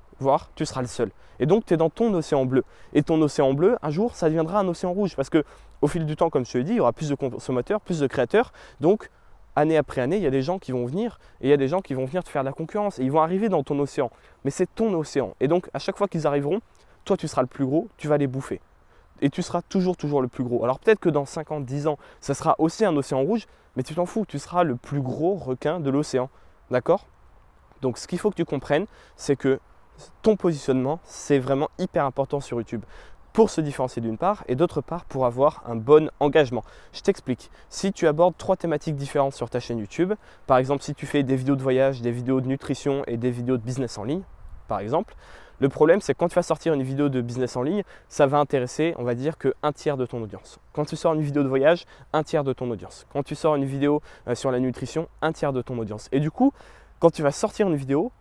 [0.55, 1.11] tu seras le seul.
[1.39, 2.63] Et donc tu es dans ton océan bleu.
[2.93, 5.43] Et ton océan bleu, un jour, ça deviendra un océan rouge parce que
[5.81, 7.81] au fil du temps, comme je te l'ai dit, il y aura plus de consommateurs,
[7.81, 8.53] plus de créateurs.
[8.79, 9.09] Donc
[9.55, 11.57] année après année, il y a des gens qui vont venir et il y a
[11.57, 13.63] des gens qui vont venir te faire de la concurrence et ils vont arriver dans
[13.63, 14.09] ton océan.
[14.45, 15.35] Mais c'est ton océan.
[15.39, 16.61] Et donc à chaque fois qu'ils arriveront,
[17.05, 18.61] toi tu seras le plus gros, tu vas les bouffer.
[19.21, 20.63] Et tu seras toujours, toujours le plus gros.
[20.63, 23.95] Alors peut-être que dans 50, 10 ans, ça sera aussi un océan rouge, mais tu
[23.95, 26.29] t'en fous, tu seras le plus gros requin de l'océan.
[26.71, 27.05] D'accord?
[27.81, 29.59] Donc ce qu'il faut que tu comprennes, c'est que
[30.21, 32.83] ton positionnement, c'est vraiment hyper important sur YouTube
[33.33, 36.63] pour se différencier d'une part et d'autre part pour avoir un bon engagement.
[36.93, 37.49] Je t'explique.
[37.69, 40.13] Si tu abordes trois thématiques différentes sur ta chaîne YouTube,
[40.45, 43.31] par exemple si tu fais des vidéos de voyage, des vidéos de nutrition et des
[43.31, 44.21] vidéos de business en ligne,
[44.67, 45.15] par exemple.
[45.59, 48.27] Le problème, c'est que quand tu vas sortir une vidéo de business en ligne, ça
[48.27, 50.59] va intéresser, on va dire, qu'un tiers de ton audience.
[50.73, 53.05] Quand tu sors une vidéo de voyage, un tiers de ton audience.
[53.13, 56.09] Quand tu sors une vidéo euh, sur la nutrition, un tiers de ton audience.
[56.11, 56.51] Et du coup,
[56.99, 58.11] quand tu vas sortir une vidéo,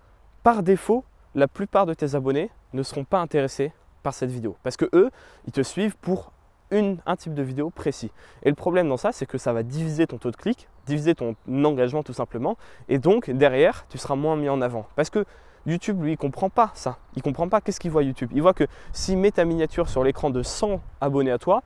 [0.43, 4.57] par défaut, la plupart de tes abonnés ne seront pas intéressés par cette vidéo.
[4.63, 5.11] Parce que eux,
[5.47, 6.33] ils te suivent pour
[6.73, 8.11] un type de vidéo précis.
[8.43, 11.15] Et le problème dans ça, c'est que ça va diviser ton taux de clic, diviser
[11.15, 12.57] ton engagement tout simplement.
[12.89, 14.87] Et donc, derrière, tu seras moins mis en avant.
[14.97, 15.27] Parce que
[15.67, 16.99] YouTube, lui, il comprend pas ça.
[17.15, 18.31] Il comprend pas qu'est-ce qu'il voit YouTube.
[18.33, 21.63] Il voit que s'il met ta miniature sur l'écran de 100 abonnés à toi,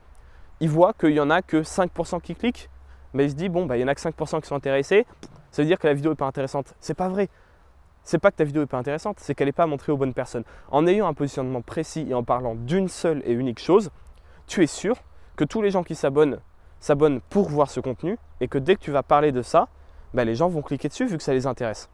[0.61, 2.69] il voit qu'il y en a que 5% qui cliquent.
[3.15, 5.07] Mais il se dit, bon, bah, il y en a que 5% qui sont intéressés.
[5.51, 6.75] Ça veut dire que la vidéo n'est pas intéressante.
[6.81, 7.29] C'est pas vrai.
[8.07, 10.15] C'est pas que ta vidéo n'est pas intéressante, c'est qu'elle n'est pas montrée aux bonnes
[10.15, 10.45] personnes.
[10.71, 13.91] En ayant un positionnement précis et en parlant d'une seule et unique chose,
[14.47, 14.95] tu es sûr
[15.35, 16.39] que tous les gens qui s'abonnent
[16.79, 19.67] s'abonnent pour voir ce contenu et que dès que tu vas parler de ça,
[20.15, 21.91] bah, les gens vont cliquer dessus vu que ça les intéresse.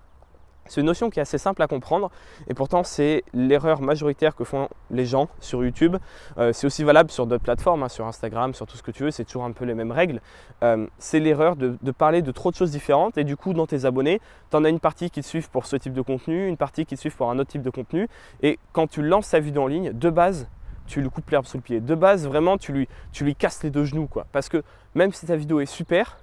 [0.67, 2.11] C'est une notion qui est assez simple à comprendre
[2.49, 5.97] et pourtant c'est l'erreur majoritaire que font les gens sur YouTube.
[6.39, 9.03] Euh, c'est aussi valable sur d'autres plateformes, hein, sur Instagram, sur tout ce que tu
[9.03, 10.21] veux, c'est toujours un peu les mêmes règles.
[10.63, 13.85] Euh, c'est l'erreur de, parler de trop de choses différentes et du coup dans tes
[13.85, 14.21] abonnés,
[14.51, 16.87] tu en as une partie qui te suivent pour ce type de contenu, une partie
[16.87, 18.09] qui te suivent pour un autre type de contenu
[18.43, 20.49] et quand tu lances ta vidéo en ligne, de base,
[20.87, 21.81] tu lui coupes l'herbe sous le pied.
[21.81, 24.07] De base, vraiment, tu lui, tu lui casses les deux genoux.
[24.07, 24.27] Quoi.
[24.33, 24.63] Parce que
[24.95, 26.19] même si ta vidéo est super,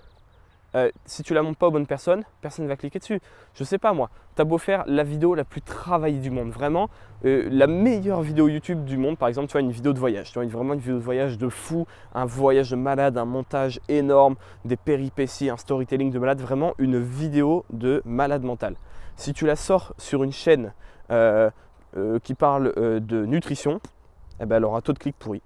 [0.76, 3.20] euh, si tu la montres pas aux bonnes personnes, personne ne va cliquer dessus.
[3.54, 6.52] Je sais pas moi, tu as beau faire la vidéo la plus travaillée du monde,
[6.52, 6.90] vraiment
[7.26, 10.32] euh, la meilleure vidéo YouTube du monde, par exemple, tu vois une vidéo de voyage,
[10.32, 13.80] tu vois vraiment une vidéo de voyage de fou, un voyage de malade, un montage
[13.90, 18.76] énorme, des péripéties, un storytelling de malade, vraiment une vidéo de malade mental.
[19.16, 20.74] Si tu la sors sur une chaîne
[21.12, 21.50] euh,
[22.24, 23.82] qui parle de nutrition,
[24.40, 25.42] eh ben, elle aura un taux de clic pourri.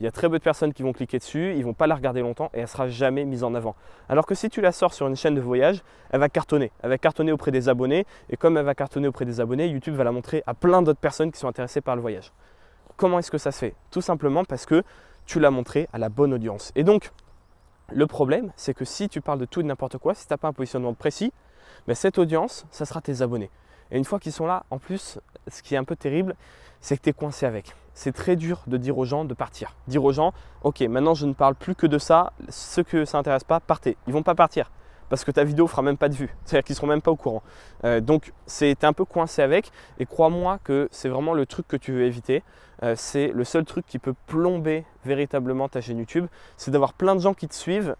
[0.00, 1.94] Il y a très peu de personnes qui vont cliquer dessus, ils vont pas la
[1.94, 3.76] regarder longtemps et elle ne sera jamais mise en avant.
[4.08, 6.72] Alors que si tu la sors sur une chaîne de voyage, elle va cartonner.
[6.82, 9.94] Elle va cartonner auprès des abonnés et comme elle va cartonner auprès des abonnés, YouTube
[9.94, 12.32] va la montrer à plein d'autres personnes qui sont intéressées par le voyage.
[12.96, 13.74] Comment est-ce que ça se fait?
[13.90, 14.82] Tout simplement parce que
[15.26, 16.72] tu l'as montré à la bonne audience.
[16.76, 17.10] Et donc,
[17.92, 20.38] le problème, c'est que si tu parles de tout et n'importe quoi, si tu n'as
[20.38, 21.30] pas un positionnement précis,
[21.86, 23.50] ben cette audience, ça sera tes abonnés.
[23.90, 26.34] Et une fois qu'ils sont là, en plus, ce qui est un peu terrible,
[26.80, 27.74] c'est que tu es coincé avec.
[27.94, 29.74] C'est très dur de dire aux gens de partir.
[29.88, 33.18] Dire aux gens, ok, maintenant je ne parle plus que de ça, ceux que ça
[33.18, 33.96] n'intéresse pas, partez.
[34.06, 34.70] Ils vont pas partir
[35.10, 36.34] parce que ta vidéo fera même pas de vue.
[36.44, 37.42] C'est-à-dire qu'ils seront même pas au courant.
[37.84, 39.72] Euh, donc c'est un peu coincé avec.
[39.98, 42.42] Et crois-moi que c'est vraiment le truc que tu veux éviter.
[42.82, 46.26] Euh, c'est le seul truc qui peut plomber véritablement ta chaîne YouTube.
[46.56, 47.96] C'est d'avoir plein de gens qui te suivent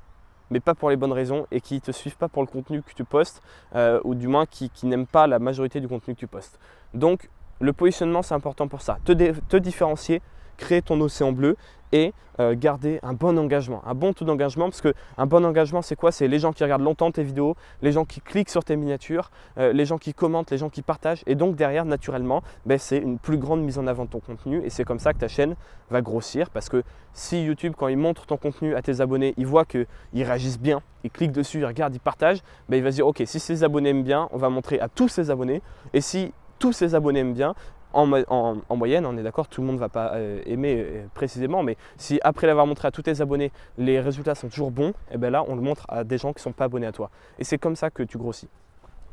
[0.50, 2.82] mais pas pour les bonnes raisons et qui ne te suivent pas pour le contenu
[2.82, 3.42] que tu postes,
[3.74, 6.58] euh, ou du moins qui, n'aiment pas la majorité du contenu que tu postes.
[6.94, 10.22] Donc le positionnement c'est important pour ça, te différencier,
[10.61, 11.57] créer ton océan bleu
[11.92, 14.66] et euh, garder un bon engagement, un bon taux d'engagement.
[14.70, 16.12] Parce qu'un bon engagement, c'est quoi?
[16.12, 19.31] C'est les gens qui regardent longtemps tes vidéos, les gens qui cliquent sur tes miniatures,
[19.59, 21.23] euh, les gens qui commentent, les gens qui partagent.
[21.27, 24.62] Et donc derrière, naturellement, ben, c'est une plus grande mise en avant de ton contenu.
[24.64, 25.57] Et c'est comme ça que ta chaîne
[25.90, 26.51] va grossir.
[26.51, 29.87] Parce que si YouTube, quand il montre ton contenu à tes abonnés, il voit qu'ils
[30.14, 33.23] réagissent bien, ils cliquent dessus, ils regardent, ils partagent, ben, il va se dire, ok,
[33.27, 35.62] si ces abonnés aiment bien, on va montrer à tous ces abonnés.
[35.92, 37.55] Et si tous ces abonnés aiment bien,
[37.92, 41.62] en, moyenne, on est d'accord, tout le monde ne va pas euh, aimer euh, précisément,
[41.62, 45.14] mais si après l'avoir montré à tous tes abonnés, les résultats sont toujours bons, et
[45.14, 46.92] eh bien là, on le montre à des gens qui ne sont pas abonnés à
[46.92, 47.11] toi.
[47.38, 48.48] Et c'est comme ça que tu grossis.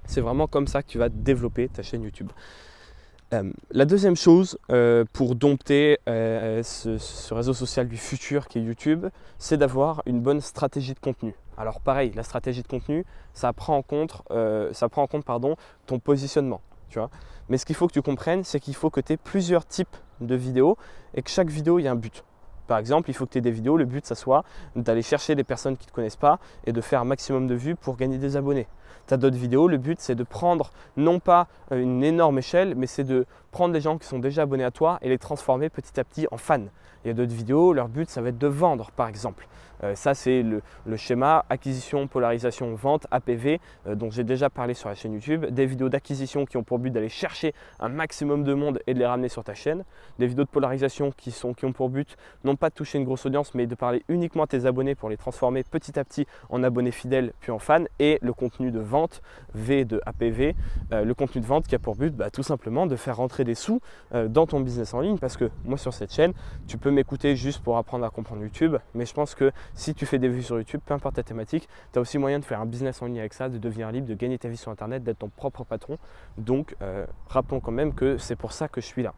[0.06, 2.32] C'est vraiment comme ça que tu vas développer ta chaîne YouTube.
[3.34, 4.58] Euh, la deuxième chose
[5.12, 10.40] pour dompter ce, ce, réseau social du futur qui est YouTube, c'est d'avoir une bonne
[10.40, 11.34] stratégie de contenu.
[11.58, 14.22] Alors pareil, la stratégie de contenu, ça prend en compte,
[14.72, 16.62] ça prend en compte pardon, ton positionnement.
[16.90, 17.10] Tu vois
[17.50, 19.96] mais ce qu'il faut que tu comprennes, c'est qu'il faut que tu aies plusieurs types
[20.22, 20.78] de vidéos
[21.14, 22.24] et que chaque vidéo, il y a un but.
[22.68, 24.44] Par exemple, il faut que tu aies des vidéos, le but, ça soit
[24.76, 27.56] d'aller chercher des personnes qui ne te connaissent pas et de faire un maximum de
[27.56, 28.68] vues pour gagner des abonnés.
[29.08, 32.76] Tu as d'autres vidéos, le but, c'est de prendre non pas euh, une énorme échelle,
[32.76, 35.70] mais c'est de prendre des gens qui sont déjà abonnés à toi et les transformer
[35.70, 36.66] petit à petit en fans.
[37.06, 39.48] Il y a d'autres vidéos, leur but, ça va être de vendre, par exemple.
[39.84, 40.62] Euh, ça, c'est le,
[40.96, 45.46] schéma acquisition, polarisation, vente, APV, euh, dont j'ai déjà parlé sur la chaîne YouTube.
[45.46, 49.00] Des vidéos d'acquisition qui ont pour but d'aller chercher un maximum de monde et de
[49.00, 49.84] les ramener sur ta chaîne.
[50.20, 53.06] Des vidéos de polarisation qui, sont, qui ont pour but non pas de toucher une
[53.06, 56.26] grosse audience, mais de parler uniquement à tes abonnés pour les transformer petit à petit
[56.50, 57.86] en abonnés fidèles puis en fans.
[58.00, 59.22] Et le contenu de vente,
[59.54, 60.56] V de APV,
[60.92, 63.44] euh, le contenu de vente qui a pour but bah, tout simplement de faire rentrer
[63.44, 65.18] des sous dans ton business en ligne.
[65.18, 66.34] Parce que moi, sur cette chaîne,
[66.68, 70.06] tu peux m'écouter juste pour apprendre à comprendre YouTube, mais je pense que si tu
[70.06, 72.62] fais des vues sur YouTube, peu importe ta thématique, tu as aussi moyen de faire
[72.62, 75.03] un business en ligne avec ça, de devenir libre, de gagner ta vie sur Internet,
[75.03, 75.97] d'être ton propre patron.
[76.38, 79.13] Donc, euh, rappelons quand même que c'est pour ça que je suis là.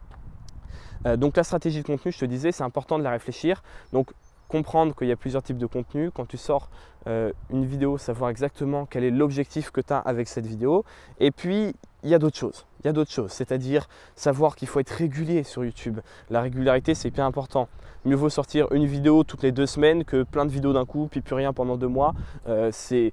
[1.06, 3.62] Euh, donc la stratégie de contenu, je te disais, c'est important de la réfléchir.
[3.92, 4.12] Donc
[4.48, 6.10] comprendre qu'il y a plusieurs types de contenu.
[6.10, 6.70] Quand tu sors
[7.06, 10.84] euh, une vidéo, savoir exactement quel est l'objectif que tu as avec cette vidéo.
[11.18, 12.66] Et puis, il y a d'autres choses.
[12.82, 16.00] Il y a d'autres choses, c'est-à-dire savoir qu'il faut être régulier sur YouTube.
[16.30, 17.68] La régularité, c'est bien important.
[18.06, 21.06] Mieux vaut sortir une vidéo toutes les deux semaines que plein de vidéos d'un coup,
[21.10, 22.14] puis plus rien pendant deux mois.
[22.48, 23.12] Euh, c'est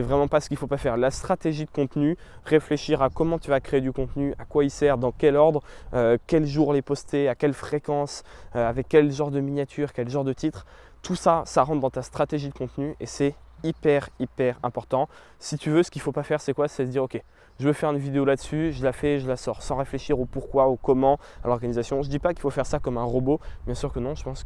[0.00, 0.96] vraiment pas ce qu'il faut pas faire.
[0.96, 4.70] La stratégie de contenu, réfléchir à comment tu vas créer du contenu, à quoi il
[4.70, 5.60] sert, dans quel ordre,
[5.92, 8.22] euh, quel jour les poster, à quelle fréquence,
[8.54, 10.66] euh, avec quel genre de miniature, quel genre de titre.
[11.02, 15.08] Tout ça, ça rentre dans ta stratégie de contenu et c'est hyper, hyper important.
[15.38, 16.68] Si tu veux, ce qu'il ne faut pas faire, c'est quoi?
[16.68, 17.20] C'est se dire, ok,
[17.58, 20.26] je veux faire une vidéo là-dessus, je la fais, je la sors, sans réfléchir au
[20.26, 22.02] pourquoi, au comment, à l'organisation.
[22.02, 24.14] Je ne dis pas qu'il faut faire ça comme un robot, bien sûr que non,
[24.14, 24.44] je pense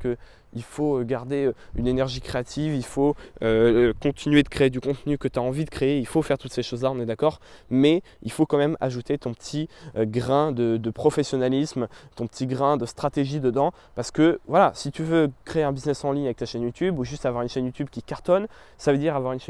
[0.52, 4.80] qu'il faut euh, garder euh, une énergie créative, il faut euh, continuer de créer du
[4.80, 7.06] contenu que tu as envie de créer, il faut faire toutes ces choses-là, on est
[7.06, 12.76] d'accord, mais il faut quand même ajouter ton petit grain de, professionnalisme, ton petit grain
[12.76, 16.38] de stratégie dedans, parce que voilà, si tu veux créer un business en ligne avec
[16.38, 19.32] ta chaîne YouTube ou juste avoir une chaîne YouTube qui cartonne, ça veut dire avoir
[19.32, 19.40] une,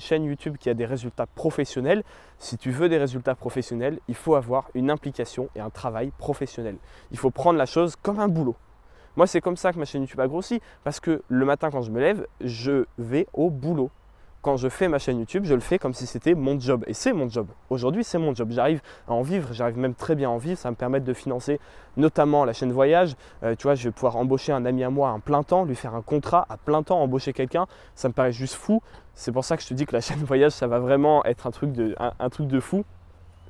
[0.00, 2.02] chaîne YouTube qui a des résultats professionnels,
[2.38, 6.76] si tu veux des résultats professionnels, il faut avoir une implication et un travail professionnel.
[7.12, 8.56] Il faut prendre la chose comme un boulot.
[9.16, 11.82] Moi, c'est comme ça que ma chaîne YouTube a grossi, parce que le matin quand
[11.82, 13.90] je me lève, je vais au boulot
[14.46, 16.84] quand je fais ma chaîne YouTube, je le fais comme si c'était mon job.
[16.86, 17.48] Et c'est mon job.
[17.68, 18.52] Aujourd'hui, c'est mon job.
[18.52, 20.56] J'arrive à en vivre, j'arrive même très bien à en vivre.
[20.56, 21.58] Ça me permet de financer
[21.96, 23.16] notamment la chaîne voyage.
[23.42, 25.74] Euh, tu vois, je vais pouvoir embaucher un ami à moi à plein temps, lui
[25.74, 27.66] faire un contrat à plein temps, embaucher quelqu'un.
[27.96, 28.82] Ça me paraît juste fou.
[29.14, 31.48] C'est pour ça que je te dis que la chaîne voyage, ça va vraiment être
[31.48, 32.84] un truc de, un truc de fou.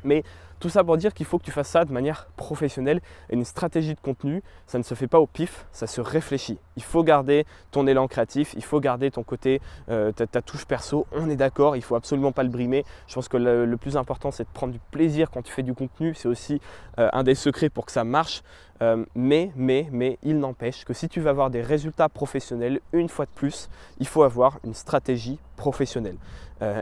[0.05, 0.23] Mais
[0.59, 3.95] tout ça pour dire qu'il faut que tu fasses ça de manière professionnelle une stratégie
[3.95, 6.59] de contenu, ça ne se fait pas au pif, ça se réfléchit.
[6.77, 11.07] Il faut garder ton élan créatif, il faut garder ton côté, euh, ta, touche perso,
[11.13, 12.85] on est d'accord, il faut absolument pas le brimer.
[13.07, 15.75] Je pense que le, plus important c'est de prendre du plaisir quand tu fais du
[15.75, 16.61] contenu, c'est aussi
[16.99, 18.43] euh, un des secrets pour que ça marche.
[18.83, 23.09] Euh, mais, mais, mais, il n'empêche que si tu veux avoir des résultats professionnels, une
[23.09, 26.17] fois de plus, il faut avoir une stratégie professionnelle.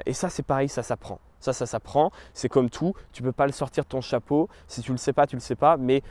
[0.06, 1.20] et ça c'est pareil, ça s'apprend.
[1.44, 2.10] Ça, ça s'apprend.
[2.32, 2.94] C'est comme tout.
[3.12, 4.48] Tu peux pas le sortir de ton chapeau.
[4.66, 5.76] Si tu le sais pas, tu le sais pas.
[5.76, 6.02] Mais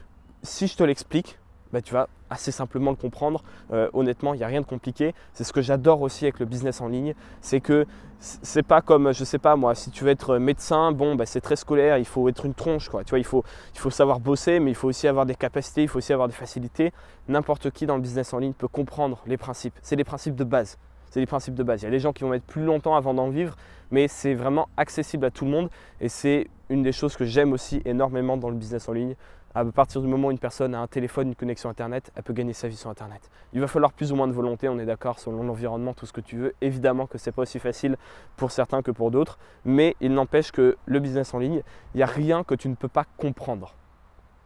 [0.44, 1.40] si je te l'explique,
[1.72, 3.44] bah, tu vas assez simplement le comprendre.
[3.72, 5.16] Euh, honnêtement, il n'y a rien de compliqué.
[5.34, 7.16] C'est ce que j'adore aussi avec le business en ligne.
[7.42, 7.88] C'est que
[8.20, 11.42] c'est pas comme, je sais pas moi, si tu veux être médecin, bon, bah, c'est
[11.42, 12.90] très scolaire, il faut être une tronche.
[12.90, 13.04] Quoi.
[13.04, 13.44] Tu vois, il, faut,
[13.74, 16.28] il faut savoir bosser, mais il faut aussi avoir des capacités, il faut aussi avoir
[16.28, 16.94] des facilités.
[17.28, 19.74] N'importe qui dans le business en ligne peut comprendre les principes.
[19.82, 20.78] C'est les principes de base.
[21.14, 21.84] C'est les principes de base.
[21.84, 23.56] Il y a des gens qui vont mettre plus longtemps avant d'en vivre,
[23.92, 25.70] mais c'est vraiment accessible à tout le monde
[26.02, 29.16] et c'est une des choses que j'aime aussi énormément dans le business en ligne.
[29.54, 32.34] À partir du moment où une personne a un téléphone, une connexion Internet, elle peut
[32.34, 33.30] gagner sa vie sur Internet.
[33.54, 36.14] Il va falloir plus ou moins de volonté, on est d'accord, selon l'environnement, tout ce
[36.14, 36.56] que tu veux.
[36.62, 37.96] Évidemment que ce n'est pas aussi facile
[38.36, 41.62] pour certains que pour d'autres, mais il n'empêche que le business en ligne,
[41.94, 43.76] il n'y a rien que tu ne peux pas comprendre.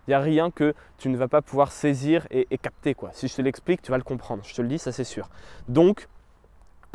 [0.07, 2.93] Il n'y a rien que tu ne vas pas pouvoir saisir et, et capter.
[2.93, 3.11] Quoi.
[3.13, 4.43] Si je te l'explique, tu vas le comprendre.
[4.45, 5.29] Je te le dis, ça c'est sûr.
[5.69, 6.09] Donc,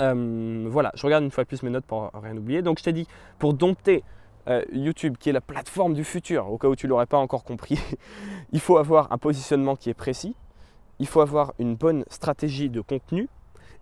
[0.00, 2.62] euh, voilà, je regarde une fois plus mes notes pour rien oublier.
[2.62, 3.06] Donc je t'ai dit,
[3.38, 4.02] pour dompter
[4.48, 7.18] euh, YouTube, qui est la plateforme du futur, au cas où tu ne l'aurais pas
[7.18, 7.78] encore compris,
[8.52, 10.34] il faut avoir un positionnement qui est précis,
[10.98, 13.28] il faut avoir une bonne stratégie de contenu,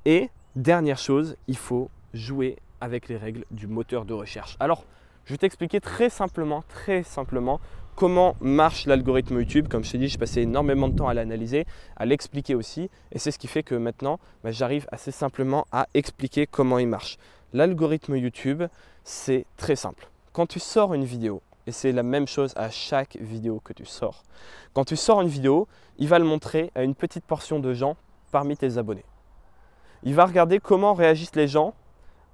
[0.04, 4.56] et dernière chose, il faut jouer avec les règles du moteur de recherche.
[4.60, 4.84] Alors,
[5.24, 7.60] je vais t'expliquer très simplement, très simplement
[8.00, 9.68] comment marche l'algorithme YouTube.
[9.68, 11.66] Comme je t'ai dit, j'ai passé énormément de temps à l'analyser,
[11.98, 12.88] à l'expliquer aussi.
[13.12, 16.88] Et c'est ce qui fait que maintenant, bah, j'arrive assez simplement à expliquer comment il
[16.88, 17.18] marche.
[17.52, 18.62] L'algorithme YouTube,
[19.04, 20.08] c'est très simple.
[20.32, 23.84] Quand tu sors une vidéo, et c'est la même chose à chaque vidéo que tu
[23.84, 24.22] sors,
[24.72, 27.98] quand tu sors une vidéo, il va le montrer à une petite portion de gens
[28.32, 29.04] parmi tes abonnés.
[30.04, 31.74] Il va regarder comment réagissent les gens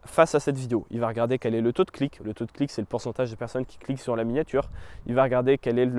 [0.06, 0.86] face à cette vidéo.
[0.90, 2.20] Il va regarder quel est le taux de clic.
[2.24, 4.70] Le taux de clic, c'est le pourcentage de personnes qui cliquent sur la miniature.
[5.06, 5.90] Il va regarder quelle est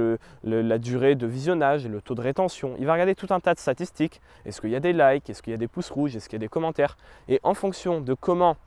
[0.44, 2.76] la durée de visionnage, le taux de rétention.
[2.80, 4.22] Il va regarder tout un tas de statistiques.
[4.46, 5.30] Est-ce qu'il y a des likes?
[5.30, 6.16] Est-ce qu'il y a des pouces rouges?
[6.16, 6.98] Est-ce qu'il y a des commentaires?
[7.28, 8.58] Et en fonction de comment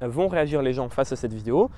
[0.00, 1.70] vont réagir les gens face à cette vidéo,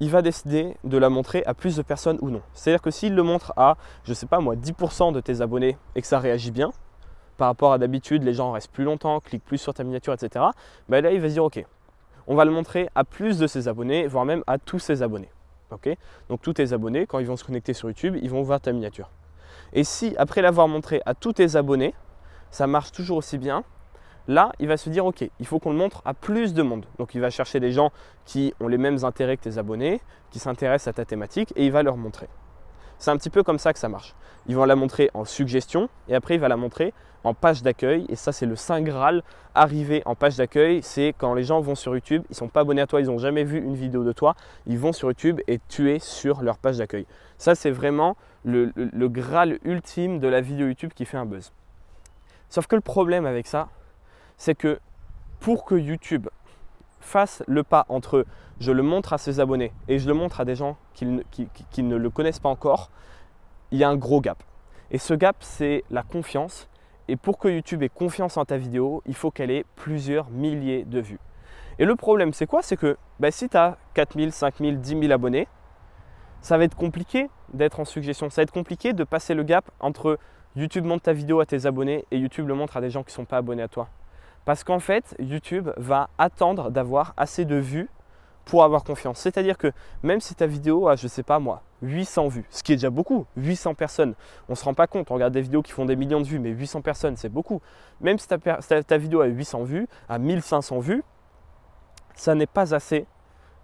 [0.00, 2.42] il va décider de la montrer à plus de personnes ou non.
[2.52, 5.76] C'est-à-dire que s'il le montre à, je ne sais pas moi, 10% de tes abonnés
[5.94, 6.70] et que ça réagit bien,
[7.36, 10.46] par rapport à d'habitude, les gens restent plus longtemps, cliquent plus sur ta miniature, etc.
[10.88, 11.64] Ben là, il va se dire, ok,
[12.26, 15.30] on va le montrer à plus de ses abonnés, voire même à tous ses abonnés.
[16.28, 18.72] Donc tous tes abonnés, quand ils vont se connecter sur YouTube, ils vont voir ta
[18.72, 19.10] miniature.
[19.72, 21.94] Et si après l'avoir montré à tous tes abonnés,
[22.50, 23.64] ça marche toujours aussi bien,
[24.28, 26.86] là, il va se dire, OK, il faut qu'on le montre à plus de monde.
[26.98, 27.90] Donc il va chercher des gens
[28.24, 31.72] qui ont les mêmes intérêts que tes abonnés, qui s'intéressent à ta thématique, et il
[31.72, 32.28] va leur montrer.
[32.98, 34.14] C'est un petit peu comme ça que ça marche.
[34.46, 38.06] Ils vont la montrer en suggestion et après il va la montrer en page d'accueil.
[38.08, 39.22] Et ça, c'est le Saint Graal.
[39.54, 42.60] Arriver en page d'accueil, c'est quand les gens vont sur YouTube, ils ne sont pas
[42.60, 44.34] abonnés à toi, ils n'ont jamais vu une vidéo de toi,
[44.66, 47.06] ils vont sur YouTube et tu es sur leur page d'accueil.
[47.38, 48.70] Ça, c'est vraiment le,
[49.08, 51.52] Graal ultime de la vidéo YouTube qui fait un buzz.
[52.50, 53.68] Sauf que le problème avec ça,
[54.36, 54.78] c'est que
[55.40, 56.28] pour que YouTube
[57.00, 58.26] fasse le pas entre
[58.60, 61.96] je le montre à ses abonnés et je le montre à des gens qui ne
[61.96, 62.90] le connaissent pas encore,
[63.70, 64.42] il y a un gros gap.
[64.90, 66.68] Et ce gap, c'est la confiance.
[67.08, 70.84] Et pour que YouTube ait confiance en ta vidéo, il faut qu'elle ait plusieurs milliers
[70.84, 71.20] de vues.
[71.78, 72.62] Et le problème, c'est quoi?
[72.62, 75.46] C'est que bah, si tu as 4000, 5000, 10 000 abonnés,
[76.40, 78.30] ça va être compliqué d'être en suggestion.
[78.30, 80.18] Ça va être compliqué de passer le gap entre
[80.56, 83.10] YouTube montre ta vidéo à tes abonnés et YouTube le montre à des gens qui
[83.10, 83.88] ne sont pas abonnés à toi.
[84.46, 87.90] Parce qu'en fait, YouTube va attendre d'avoir assez de vues
[88.46, 89.18] pour avoir confiance.
[89.18, 92.72] C'est-à-dire que même si ta vidéo a, je sais pas moi, 800 vues, ce qui
[92.72, 94.14] est déjà beaucoup, 800 personnes,
[94.48, 96.26] on ne se rend pas compte, on regarde des vidéos qui font des millions de
[96.26, 97.60] vues, mais 800 personnes, c'est beaucoup.
[98.00, 101.02] Même si ta, ta vidéo a 800 vues, à 1500 vues,
[102.14, 103.06] ça n'est pas assez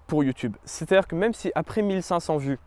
[0.08, 0.56] pour YouTube.
[0.64, 2.58] C'est-à-dire que même si après 1500 vues,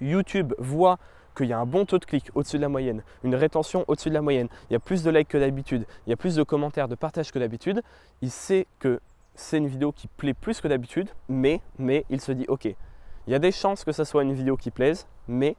[0.00, 0.98] YouTube voit
[1.36, 4.10] qu'il y a un bon taux de clic au-dessus de la moyenne, une rétention au-dessus
[4.10, 6.36] de la moyenne, il y a plus de likes que d'habitude, il y a plus
[6.36, 7.82] de commentaires, de partages que d'habitude,
[8.20, 9.00] il sait que
[9.34, 13.32] c'est une vidéo qui plaît plus que d'habitude, mais, mais il se dit ok, il
[13.32, 15.56] y a des chances que ce soit une vidéo qui plaise, mais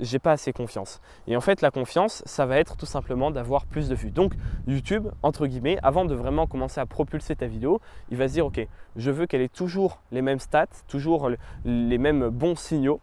[0.00, 1.00] j'ai pas assez confiance.
[1.26, 4.10] Et en fait, la confiance, ça va être tout simplement d'avoir plus de vues.
[4.10, 4.32] Donc,
[4.66, 8.46] YouTube, entre guillemets, avant de vraiment commencer à propulser ta vidéo, il va se dire,
[8.46, 11.30] OK, je veux qu'elle ait toujours les mêmes stats, toujours
[11.64, 13.00] les mêmes bons signaux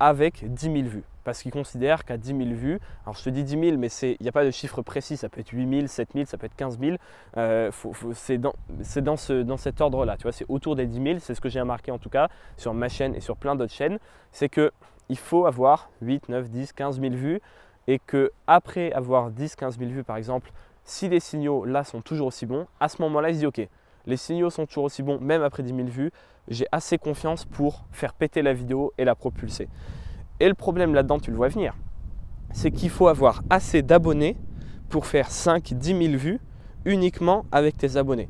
[0.00, 1.04] avec 10 000 vues.
[1.24, 4.16] Parce qu'il considère qu'à 10 000 vues, alors je te dis 10 000, mais il
[4.20, 6.46] n'y a pas de chiffre précis, ça peut être 8 000, 7 000, ça peut
[6.46, 6.96] être 15 000.
[7.36, 7.70] Euh,
[8.12, 8.54] c'est dans,
[8.96, 11.48] dans, ce, dans cet ordre-là, tu vois, c'est autour des 10 000, c'est ce que
[11.48, 13.98] j'ai remarqué en tout cas sur ma chaîne et sur plein d'autres chaînes.
[14.32, 14.70] C'est que
[15.08, 17.40] il faut avoir 8, 9, 10, 15 000 vues
[17.86, 20.52] et que après avoir 10, 15 000 vues par exemple,
[20.84, 23.68] si les signaux là sont toujours aussi bons, à ce moment-là, il se dit ok,
[24.06, 26.10] les signaux sont toujours aussi bons même après 10 000 vues,
[26.48, 29.68] j'ai assez confiance pour faire péter la vidéo et la propulser.
[30.44, 31.74] Et le problème là-dedans, tu le vois venir,
[32.52, 34.36] c'est qu'il faut avoir assez d'abonnés
[34.90, 36.38] pour faire 5, 10 000 vues
[36.84, 38.28] uniquement avec tes abonnés.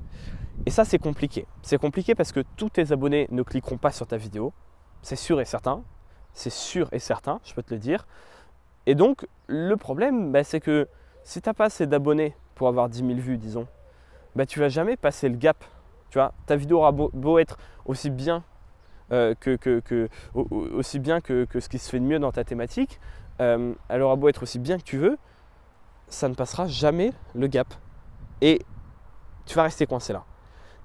[0.64, 1.46] Et ça, c'est compliqué.
[1.62, 4.53] C'est compliqué parce que tous tes abonnés ne cliqueront pas sur ta vidéo,
[5.03, 5.83] c'est sûr et certain
[6.35, 8.07] c'est sûr et certain, je peux te le dire.
[8.87, 10.88] Et donc, le problème, bah, c'est que
[11.22, 13.66] si tu n'as pas assez d'abonnés pour avoir 10 000 vues, disons,
[14.37, 15.64] bah, tu vas jamais passer le gap.
[16.11, 18.44] Tu vois, ta vidéo aura beau, être aussi bien,
[19.12, 23.01] euh, que, aussi bien que, ce qui se fait de mieux dans ta thématique,
[23.38, 25.19] elle aura beau être aussi bien que tu veux,
[26.09, 27.75] ça ne passera jamais le gap.
[28.40, 28.62] Et
[29.47, 30.25] tu vas rester coincé là.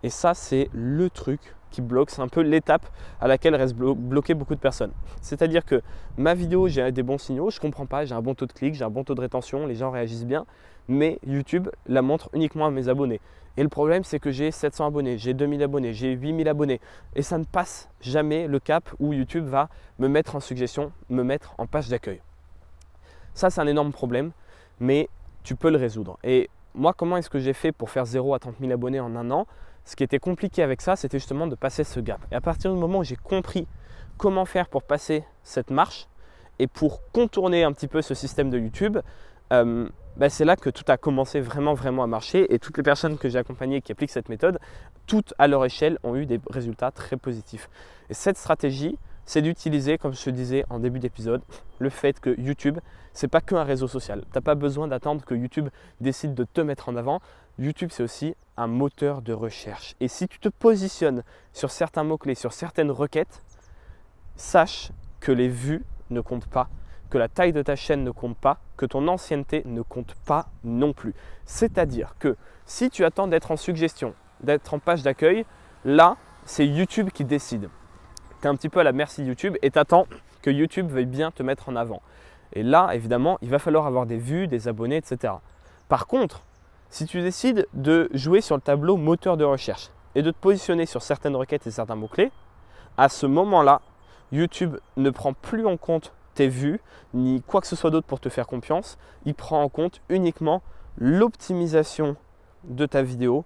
[0.03, 2.85] Et ça, c'est le truc qui bloque, c'est un peu l'étape
[3.19, 4.91] à laquelle restent bloquées beaucoup de personnes.
[5.21, 5.81] C'est-à-dire que
[6.17, 8.73] ma vidéo, j'ai des bons signaux, je comprends pas, j'ai un bon taux de clic,
[8.73, 10.45] j'ai un bon taux de rétention, les gens réagissent bien,
[10.87, 13.21] mais YouTube la montre uniquement à mes abonnés.
[13.57, 16.79] Et le problème, c'est que j'ai 700 abonnés, j'ai 2000 abonnés, j'ai 8000 abonnés,
[17.15, 21.23] et ça ne passe jamais le cap où YouTube va me mettre en suggestion, me
[21.23, 22.21] mettre en page d'accueil.
[23.33, 24.31] Ça, c'est un énorme problème,
[24.79, 25.09] mais
[25.43, 26.17] tu peux le résoudre.
[26.23, 29.15] Et moi, comment est-ce que j'ai fait pour faire 0 à 30 000 abonnés en
[29.15, 29.45] un an?
[29.89, 32.21] Ce qui était compliqué avec ça, c'était justement de passer ce gap.
[32.31, 33.67] Et à partir du moment où j'ai compris
[34.17, 36.07] comment faire pour passer cette marche
[36.59, 38.99] et pour contourner un petit peu ce système de YouTube,
[39.51, 42.83] euh, bah, c'est là que tout a commencé vraiment vraiment à marcher et toutes les
[42.83, 44.59] personnes que j'ai accompagnées qui appliquent cette méthode,
[45.07, 47.67] toutes à leur échelle ont eu des résultats très positifs.
[48.11, 51.41] Et cette stratégie, c'est d'utiliser, comme je te disais en début d'épisode,
[51.79, 52.77] le fait que YouTube,
[53.13, 54.21] c'est pas qu'un réseau social.
[54.21, 57.21] Tu n'as pas besoin d'attendre que YouTube décide de te mettre en avant.
[57.59, 59.95] YouTube, c'est aussi un moteur de recherche.
[59.99, 63.43] Et si tu te positionnes sur certains mots-clés, sur certaines requêtes,
[64.37, 66.69] sache que les vues ne comptent pas,
[67.09, 70.47] que la taille de ta chaîne ne compte pas, que ton ancienneté ne compte pas
[70.63, 71.13] non plus.
[71.45, 75.45] C'est-à-dire que si tu attends d'être en suggestion, d'être en page d'accueil,
[75.83, 77.69] là, c'est YouTube qui décide.
[78.39, 80.07] Tu es un petit peu à la merci YouTube et tu attends
[80.41, 82.01] que YouTube veuille bien te mettre en avant.
[82.53, 85.33] Et là, évidemment, il va falloir avoir des vues, des abonnés, etc.
[85.89, 86.45] Par contre,
[86.89, 90.85] si tu décides de jouer sur le tableau moteur de recherche et de te positionner
[90.85, 92.31] sur certaines requêtes et certains mots-clés,
[92.97, 93.81] à ce moment-là,
[94.31, 96.79] YouTube ne prend plus en compte tes vues
[97.13, 98.97] ni quoi que ce soit d'autre pour te faire confiance.
[99.25, 100.61] Il prend en compte uniquement
[100.97, 102.15] l'optimisation
[102.63, 103.45] de ta vidéo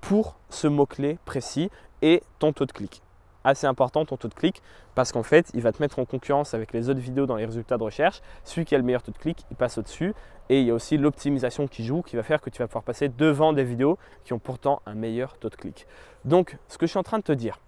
[0.00, 1.70] pour ce mot-clé précis
[2.02, 3.02] et ton taux de clic
[3.46, 4.60] assez important ton taux de clic
[4.94, 7.46] parce qu'en fait, il va te mettre en concurrence avec les autres vidéos dans les
[7.46, 8.20] résultats de recherche.
[8.44, 10.14] Celui qui a le meilleur taux de clic, il passe au-dessus.
[10.48, 12.84] Et il y a aussi l'optimisation qui joue, qui va faire que tu vas pouvoir
[12.84, 15.86] passer devant des vidéos qui ont pourtant un meilleur taux de clic.
[16.24, 17.60] Donc, ce que je suis en train de te dire,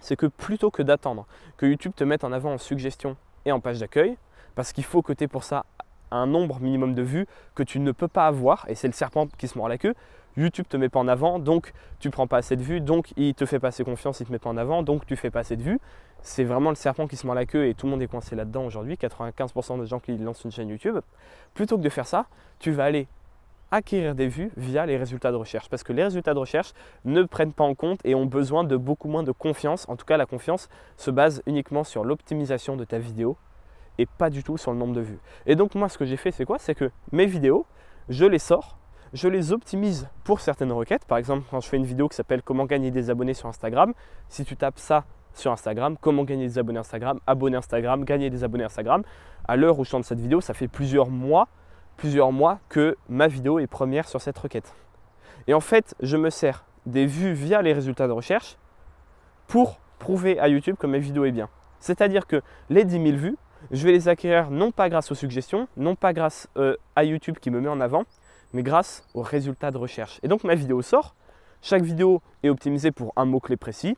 [0.00, 3.60] c'est que plutôt que d'attendre que YouTube te mette en avant en suggestion et en
[3.60, 4.16] page d'accueil,
[4.54, 5.64] parce qu'il faut que tu aies pour ça
[6.10, 9.28] un nombre minimum de vues que tu ne peux pas avoir, et c'est le serpent
[9.38, 9.94] qui se mord la queue,
[10.36, 13.34] YouTube te met pas en avant, donc tu prends pas assez de vues, donc il
[13.34, 15.40] te fait pas assez confiance, il te met pas en avant, donc tu fais pas
[15.40, 15.80] assez de vues.
[16.22, 18.36] C'est vraiment le serpent qui se mord la queue et tout le monde est coincé
[18.36, 20.98] là-dedans aujourd'hui, 95% des gens qui lancent une chaîne YouTube.
[21.54, 22.26] Plutôt que de faire ça,
[22.58, 23.08] tu vas aller
[23.70, 25.68] acquérir des vues via les résultats de recherche.
[25.68, 26.72] Parce que les résultats de recherche
[27.04, 29.88] ne prennent pas en compte et ont besoin de beaucoup moins de confiance.
[29.88, 33.36] En tout cas, la confiance se base uniquement sur l'optimisation de ta vidéo
[33.98, 35.18] et pas du tout sur le nombre de vues.
[35.46, 36.58] Et donc moi, ce que j'ai fait, c'est quoi?
[36.58, 37.66] C'est que mes vidéos,
[38.08, 38.78] je les sors,
[39.12, 41.04] je les optimise pour certaines requêtes.
[41.04, 43.92] Par exemple, quand je fais une vidéo qui s'appelle Comment gagner des abonnés sur Instagram,
[44.28, 45.04] si tu tapes ça
[45.34, 49.02] sur Instagram, comment gagner des abonnés Instagram, abonner Instagram, gagner des abonnés Instagram,
[49.46, 51.48] à l'heure où je tourne cette vidéo, ça fait plusieurs mois
[52.00, 54.74] plusieurs mois que ma vidéo est première sur cette requête.
[55.46, 58.56] Et en fait, je me sers des vues via les résultats de recherche
[59.46, 61.50] pour prouver à YouTube que ma vidéo est bien.
[61.78, 62.40] C'est-à-dire que
[62.70, 63.36] les 10 000 vues,
[63.70, 67.36] je vais les acquérir non pas grâce aux suggestions, non pas grâce euh, à YouTube
[67.38, 68.04] qui me met en avant,
[68.52, 70.20] mais grâce aux résultats de recherche.
[70.22, 71.14] Et donc ma vidéo sort,
[71.62, 73.96] chaque vidéo est optimisée pour un mot-clé précis,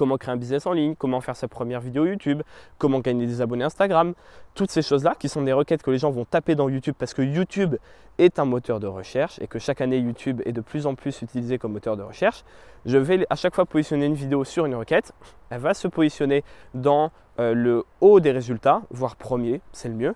[0.00, 2.42] comment créer un business en ligne, comment faire sa première vidéo YouTube,
[2.78, 4.14] comment gagner des abonnés Instagram,
[4.54, 7.12] toutes ces choses-là qui sont des requêtes que les gens vont taper dans YouTube parce
[7.12, 7.76] que YouTube
[8.16, 11.20] est un moteur de recherche et que chaque année YouTube est de plus en plus
[11.20, 12.44] utilisé comme moteur de recherche.
[12.86, 15.12] Je vais à chaque fois positionner une vidéo sur une requête,
[15.50, 20.14] elle va se positionner dans euh, le haut des résultats, voire premier, c'est le mieux.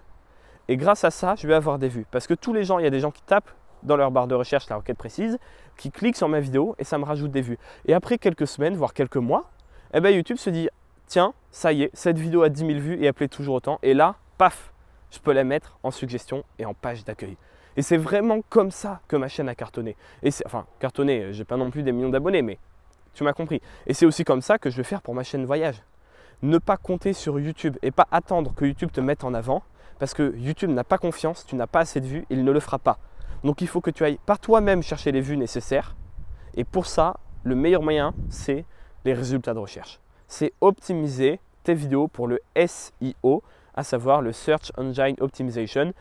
[0.69, 2.85] Et grâce à ça, je vais avoir des vues parce que tous les gens, il
[2.85, 3.51] y a des gens qui tapent
[3.83, 5.39] dans leur barre de recherche la requête précise,
[5.77, 7.59] qui cliquent sur ma vidéo et ça me rajoute des vues.
[7.87, 9.51] Et après quelques semaines, voire quelques mois,
[9.93, 10.69] eh bien YouTube se dit
[11.07, 13.79] tiens, ça y est, cette vidéo a 10 000 vues et elle toujours autant.
[13.83, 14.73] Et là, paf,
[15.11, 17.37] je peux la mettre en suggestion et en page d'accueil.
[17.77, 19.97] Et c'est vraiment comme ça que ma chaîne a cartonné.
[20.23, 22.59] Et enfin, cartonné, j'ai pas non plus des millions d'abonnés, mais
[23.15, 23.61] tu m'as compris.
[23.87, 25.83] Et c'est aussi comme ça que je vais faire pour ma chaîne voyage.
[26.43, 29.63] Ne pas compter sur YouTube et pas attendre que YouTube te mette en avant,
[29.99, 32.61] parce que YouTube n'a pas confiance, tu n'as pas assez de vues, il ne le
[32.61, 32.99] fera pas.
[33.43, 35.95] Donc il faut que tu ailles par toi-même chercher les vues nécessaires.
[36.55, 38.65] Et pour ça, le meilleur moyen, c'est
[39.05, 40.01] les résultats de recherche.
[40.29, 43.43] C'est optimiser tes vidéos pour le SEO,
[43.75, 45.93] à savoir le Search Engine Optimization,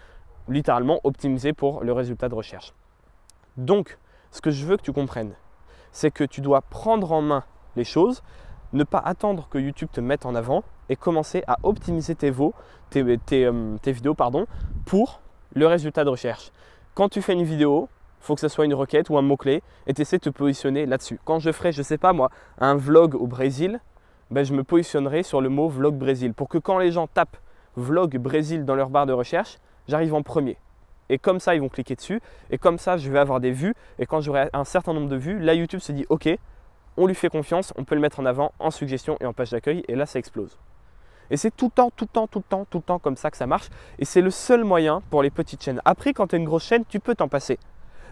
[0.48, 2.74] littéralement optimiser pour le résultat de recherche.
[3.58, 3.98] Donc,
[4.32, 5.34] ce que je veux que tu comprennes,
[5.92, 7.44] c'est que tu dois prendre en main
[7.76, 8.24] les choses,
[8.74, 13.78] ne pas attendre que YouTube te mette en avant et commencer à optimiser tes, euh,
[13.82, 14.46] tes vidéos pardon,
[14.86, 15.22] pour
[15.56, 16.52] le résultat de recherche.
[16.96, 19.94] Quand tu fais une vidéo, faut que ce soit une requête ou un mot-clé et
[19.94, 21.20] tu essaies de te positionner là-dessus.
[21.26, 23.80] Quand je ferai, je ne sais pas moi, un vlog au Brésil,
[24.32, 27.38] ben, je me positionnerai sur le mot vlog Brésil pour que quand les gens tapent
[27.76, 29.58] vlog Brésil dans leur barre de recherche,
[29.88, 30.58] j'arrive en premier.
[31.10, 33.76] Et comme ça, ils vont cliquer dessus et comme ça, je vais avoir des vues
[34.00, 36.30] et quand j'aurai un certain nombre de vues, là YouTube se dit OK,
[36.96, 39.52] on lui fait confiance, on peut le mettre en avant en suggestion et en page
[39.52, 40.58] d'accueil et là ça explose.
[41.30, 43.18] Et c'est tout le temps, tout le temps, tout le temps, tout le temps comme
[43.18, 43.70] ça que ça marche.
[44.00, 45.82] Et c'est le seul moyen pour les petites chaînes.
[45.86, 47.58] Après, quand tu as une grosse chaîne, tu peux t'en passer.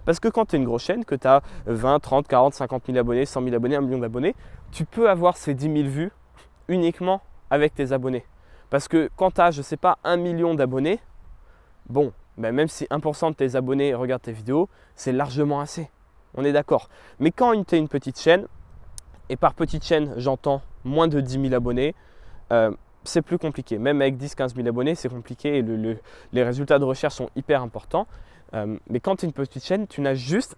[0.05, 2.83] Parce que quand tu es une grosse chaîne, que tu as 20, 30, 40, 50
[2.87, 4.35] 000 abonnés, 100 000 abonnés, 1 million d'abonnés,
[4.71, 6.11] tu peux avoir ces 10 000 vues
[6.67, 8.25] uniquement avec tes abonnés.
[8.69, 10.99] Parce que quand tu as, je ne sais pas, 1 million d'abonnés,
[11.89, 15.89] bon, ben même si 1% de tes abonnés regardent tes vidéos, c'est largement assez.
[16.33, 16.89] On est d'accord.
[17.19, 18.47] Mais quand tu es une petite chaîne,
[19.29, 21.93] et par petite chaîne, j'entends moins de 10 000 abonnés,
[22.51, 22.71] euh,
[23.03, 23.77] c'est plus compliqué.
[23.77, 25.61] Même avec 10-15 000 abonnés, c'est compliqué et
[26.33, 28.07] les résultats de recherche sont hyper importants.
[28.53, 30.55] Euh, mais quand tu es une petite chaîne, tu n'as juste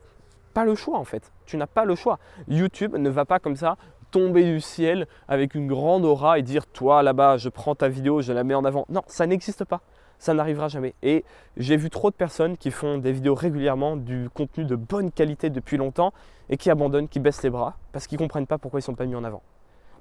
[0.53, 1.31] pas le choix en fait.
[1.45, 2.19] Tu n'as pas le choix.
[2.47, 3.77] YouTube ne va pas comme ça
[4.11, 8.21] tomber du ciel avec une grande aura et dire toi là-bas, je prends ta vidéo,
[8.21, 8.85] je la mets en avant.
[8.89, 9.81] Non, ça n'existe pas.
[10.19, 10.93] Ça n'arrivera jamais.
[11.01, 11.25] Et
[11.57, 15.49] j'ai vu trop de personnes qui font des vidéos régulièrement, du contenu de bonne qualité
[15.49, 16.13] depuis longtemps
[16.49, 18.85] et qui abandonnent, qui baissent les bras parce qu'ils ne comprennent pas pourquoi ils ne
[18.85, 19.41] sont pas mis en avant.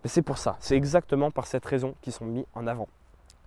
[0.09, 2.89] C'est pour ça, c'est exactement par cette raison qu'ils sont mis en avant.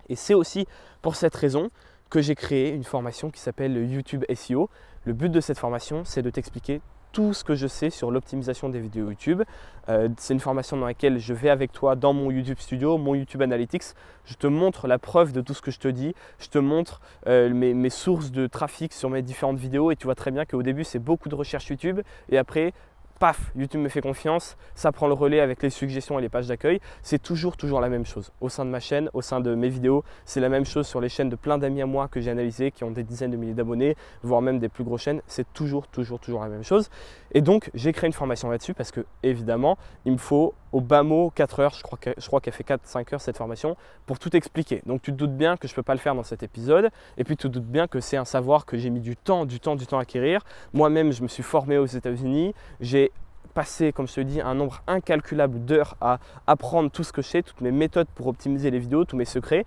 [0.10, 0.68] Et c'est aussi
[1.01, 1.70] pour cette raison
[2.10, 4.70] que j'ai créé une formation qui s'appelle YouTube SEO.
[5.06, 6.82] Le but de cette formation, c'est de t'expliquer
[7.16, 9.41] tout ce que je sais sur l'optimisation des vidéos YouTube.
[9.88, 13.16] Euh, c'est une formation dans laquelle je vais avec toi dans mon YouTube Studio, mon
[13.16, 13.84] YouTube Analytics.
[14.26, 16.14] Je te montre la preuve de tout ce que je te dis.
[16.39, 20.03] Je te montre euh, mes, mes, sources de trafic sur mes différentes vidéos et tu
[20.06, 22.74] vois très bien qu'au début c'est beaucoup de recherche YouTube et après
[23.20, 26.47] paf, YouTube me fait confiance, ça prend le relais avec les suggestions et les pages
[26.47, 26.80] d'accueil.
[27.01, 28.32] C'est toujours, toujours la même chose.
[28.41, 31.01] Au sein de ma chaîne, au sein de mes vidéos, c'est la même chose sur
[31.01, 33.38] les chaînes de plein d'amis à moi que j'ai analysées, qui ont des dizaines de
[33.38, 35.22] milliers d'abonnés, voire même des plus grosses chaînes.
[35.28, 36.89] C'est toujours, toujours, toujours la même chose.
[37.32, 41.03] Et donc, j'ai créé une formation là-dessus parce que, évidemment, il me faut au bas
[41.03, 41.84] mot 4 heures, je
[42.28, 44.82] crois qu'elle fait 4-5 heures cette formation, pour tout expliquer.
[44.86, 46.89] Donc, tu te doutes bien que je ne peux pas le faire dans cet épisode.
[47.18, 49.45] Et puis, tu te doutes bien que c'est un savoir que j'ai mis du temps,
[49.45, 50.41] du temps, du temps à acquérir.
[50.74, 52.53] Moi-même, je me suis formé aux États-Unis.
[52.82, 53.11] J'ai
[53.56, 57.28] passé, comme je te dis, un nombre incalculable d'heures à apprendre tout ce que je
[57.30, 59.66] sais, toutes mes méthodes pour optimiser les vidéos, tous mes secrets.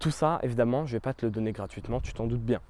[0.00, 2.60] Tout ça, évidemment, je ne vais pas te le donner gratuitement, tu t'en doutes bien.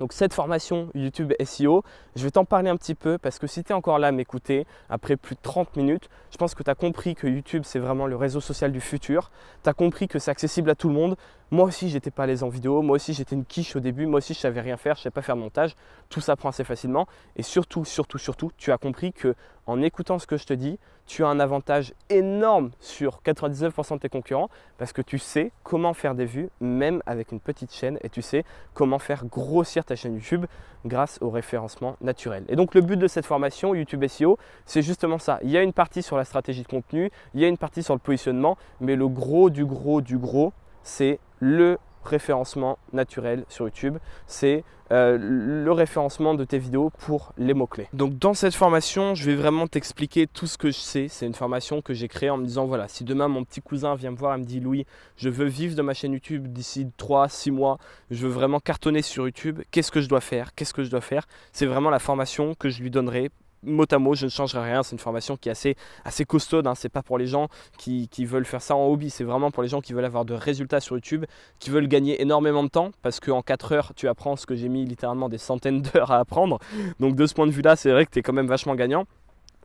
[0.00, 1.84] Donc cette formation YouTube SEO,
[2.16, 4.12] je vais t'en parler un petit peu parce que si tu es encore là à
[4.12, 7.78] m'écouter après plus de 30 minutes, je pense que tu as compris que YouTube c'est
[7.78, 9.30] vraiment le réseau social du futur.
[9.62, 11.16] Tu as compris que c'est accessible à tout le monde.
[11.50, 14.06] Moi aussi j'étais pas à l'aise en vidéo, moi aussi j'étais une quiche au début,
[14.06, 15.76] moi aussi je savais rien faire, je savais pas faire montage.
[16.08, 17.06] Tout ça prend assez facilement.
[17.36, 19.34] Et surtout, surtout, surtout, tu as compris que
[19.66, 23.98] en écoutant ce que je te dis, tu as un avantage énorme sur 99% de
[23.98, 27.98] tes concurrents parce que tu sais comment faire des vues même avec une petite chaîne.
[28.02, 30.46] Et tu sais comment faire grossir ta chaîne YouTube
[30.84, 32.44] grâce au référencement naturel.
[32.48, 35.38] Et donc le but de cette formation YouTube SEO, c'est justement ça.
[35.42, 37.82] Il y a une partie sur la stratégie de contenu, il y a une partie
[37.82, 40.52] sur le positionnement, mais le gros du gros du gros,
[40.84, 43.98] c'est le référencement naturel sur YouTube.
[44.26, 44.62] C'est
[44.92, 47.88] euh, le référencement de tes vidéos pour les mots-clés.
[47.94, 51.08] Donc dans cette formation, je vais vraiment t'expliquer tout ce que je sais.
[51.08, 53.94] C'est une formation que j'ai créée en me disant, voilà, si demain mon petit cousin
[53.94, 54.84] vient me voir et me dit, Louis,
[55.16, 57.78] je veux vivre de ma chaîne YouTube d'ici 3-6 mois,
[58.10, 60.54] je veux vraiment cartonner sur YouTube, qu'est-ce que je dois faire?
[60.54, 61.26] Qu'est-ce que je dois faire?
[61.52, 63.30] C'est vraiment la formation que je lui donnerai
[63.64, 64.82] mot à mot, je ne changerai rien.
[64.82, 66.66] C'est une formation qui est assez, assez costaude.
[66.66, 66.74] Hein.
[66.74, 67.48] C'est pas pour les gens
[67.78, 69.10] qui, veulent faire ça en hobby.
[69.10, 71.24] C'est vraiment pour les gens qui veulent avoir de résultats sur YouTube,
[71.58, 74.68] qui veulent gagner énormément de temps parce qu'en 4 heures, tu apprends ce que j'ai
[74.68, 76.58] mis littéralement des centaines d'heures à apprendre.
[77.00, 79.06] Donc, de ce point de vue-là, c'est vrai que tu es quand même vachement gagnant.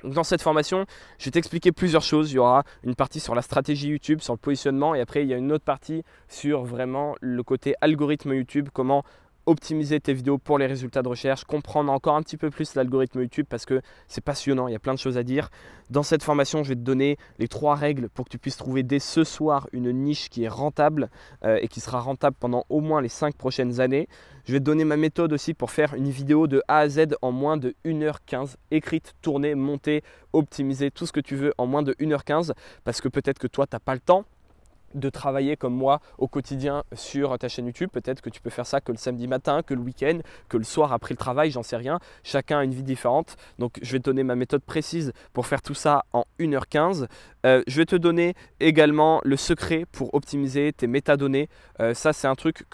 [0.03, 0.85] Dans cette formation,
[1.17, 2.31] je vais t'expliquer plusieurs choses.
[2.31, 5.27] Il y aura une partie sur la stratégie YouTube, sur le positionnement, et après il
[5.27, 9.03] y a une autre partie sur vraiment le côté algorithme YouTube, comment
[9.49, 13.21] optimiser tes vidéos pour les résultats de recherche, comprendre encore un petit peu plus l'algorithme
[13.21, 15.49] YouTube parce que c'est passionnant, il y a plein de choses à dire.
[15.89, 18.83] Dans cette formation, je vais te donner les trois règles pour que tu puisses trouver
[18.83, 21.09] dès ce soir une niche qui est rentable
[21.43, 24.07] euh, et qui sera rentable pendant au moins les cinq prochaines années.
[24.45, 27.15] Je vais te donner ma méthode aussi pour faire une vidéo de A à Z
[27.23, 31.81] en moins de 1h15, écrite, tournée, montée, optimisée, tout ce que tu veux en moins
[31.81, 32.51] de 1h15
[32.83, 34.25] parce que peut-être que toi, tu n'as pas le temps
[34.93, 37.89] de travailler comme moi au quotidien sur ta chaîne YouTube.
[37.91, 40.63] Peut-être que tu peux faire ça que le samedi matin, que le week-end, que le
[40.63, 41.99] soir après le travail, j'en sais rien.
[42.23, 43.35] Chacun a une vie différente.
[43.57, 47.07] Donc je vais te donner ma méthode précise pour faire tout ça en 1h15.
[47.45, 51.49] Euh, je vais te donner également le secret pour optimiser tes métadonnées.
[51.79, 52.65] Euh, ça c'est un truc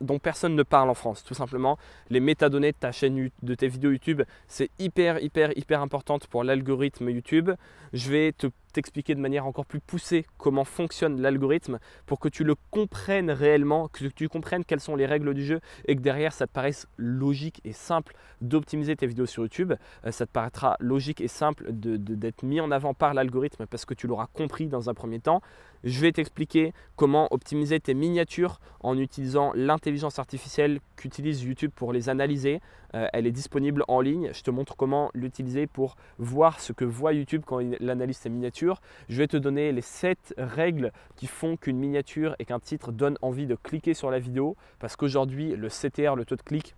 [0.00, 1.24] dont personne ne parle en France.
[1.24, 1.78] Tout simplement,
[2.10, 6.44] les métadonnées de ta chaîne, de tes vidéos YouTube, c'est hyper, hyper, hyper importante pour
[6.44, 7.50] l'algorithme YouTube.
[7.92, 12.44] Je vais te t'expliquer de manière encore plus poussée comment fonctionne l'algorithme pour que tu
[12.44, 16.32] le comprennes réellement, que tu comprennes quelles sont les règles du jeu et que derrière
[16.32, 19.72] ça te paraisse logique et simple d'optimiser tes vidéos sur YouTube.
[20.04, 23.94] Euh, ça te paraîtra logique et simple d'être mis en avant par l'algorithme parce que
[23.94, 25.40] tu l'auras compris dans un premier temps.
[25.84, 32.08] Je vais t'expliquer comment optimiser tes miniatures en utilisant l'intelligence artificielle qu'utilise YouTube pour les
[32.08, 32.60] analyser.
[32.94, 34.30] Euh, elle est disponible en ligne.
[34.32, 38.28] Je te montre comment l'utiliser pour voir ce que voit YouTube quand il analyse tes
[38.28, 38.80] miniatures.
[39.08, 43.18] Je vais te donner les 7 règles qui font qu'une miniature et qu'un titre donnent
[43.22, 46.74] envie de cliquer sur la vidéo parce qu'aujourd'hui, le CTR, le taux de clic,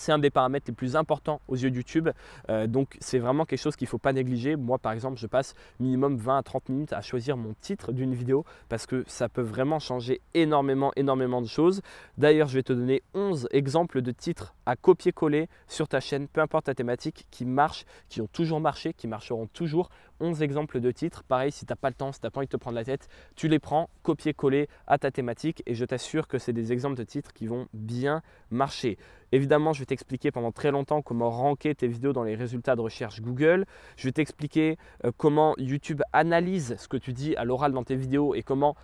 [0.00, 2.08] c'est un des paramètres les plus importants aux yeux de YouTube.
[2.48, 4.56] Euh, donc c'est vraiment quelque chose qu'il ne faut pas négliger.
[4.56, 8.14] Moi par exemple, je passe minimum 20 à 30 minutes à choisir mon titre d'une
[8.14, 11.82] vidéo parce que ça peut vraiment changer énormément, énormément de choses.
[12.18, 16.66] D'ailleurs, je vais te donner 11 exemples de titres copier-coller sur ta chaîne, peu importe
[16.66, 19.90] ta thématique, qui marchent, qui ont toujours marché, qui marcheront toujours
[20.20, 21.22] 11 exemples de titres.
[21.24, 22.76] Pareil, si tu n'as pas le temps, si tu n'as pas envie de te prendre
[22.76, 26.72] la tête, tu les prends, copier-coller à ta thématique et je t'assure que c'est des
[26.72, 28.98] exemples de titres qui vont bien marcher.
[29.32, 32.80] Évidemment, je vais t'expliquer pendant très longtemps comment ranker tes vidéos dans les résultats de
[32.80, 33.64] recherche Google.
[33.96, 37.96] Je vais t'expliquer euh, comment YouTube analyse ce que tu dis à l'oral dans tes
[37.96, 38.76] vidéos et comment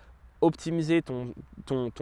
[0.42, 1.32] optimiser ton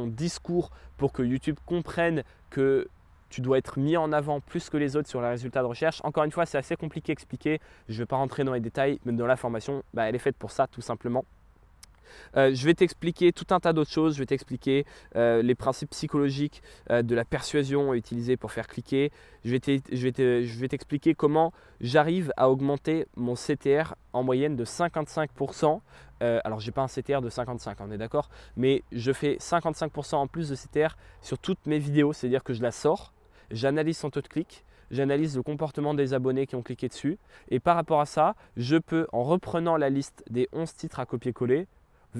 [0.09, 2.89] discours pour que YouTube comprenne que
[3.35, 6.01] tu dois être mis en avant plus que les autres sur les résultats de recherche.
[6.05, 7.59] Encore une fois, c'est assez compliqué à expliquer.
[7.89, 10.20] Je ne vais pas rentrer dans les détails, mais dans la formation, bah, elle est
[10.20, 11.24] faite pour ça tout simplement.
[12.37, 14.14] Euh, je vais t'expliquer tout un tas d'autres choses.
[14.14, 19.11] Je vais t'expliquer euh, les principes psychologiques euh, de la persuasion utilisée pour faire cliquer.
[19.45, 25.80] Je vais t'expliquer comment j'arrive à augmenter mon CTR en moyenne de 55%.
[26.20, 30.14] alors, je n'ai pas un CTR de 55%, on est d'accord, mais je fais 55%
[30.14, 33.13] en plus de CTR sur toutes mes vidéos, c'est-à-dire que je la sors
[33.51, 37.18] j'analyse son taux de clic, j'analyse le comportement des abonnés qui ont cliqué dessus.
[37.49, 41.07] Et par rapport à ça, je peux, en reprenant la liste des 11 titres à
[41.07, 41.66] copier-coller,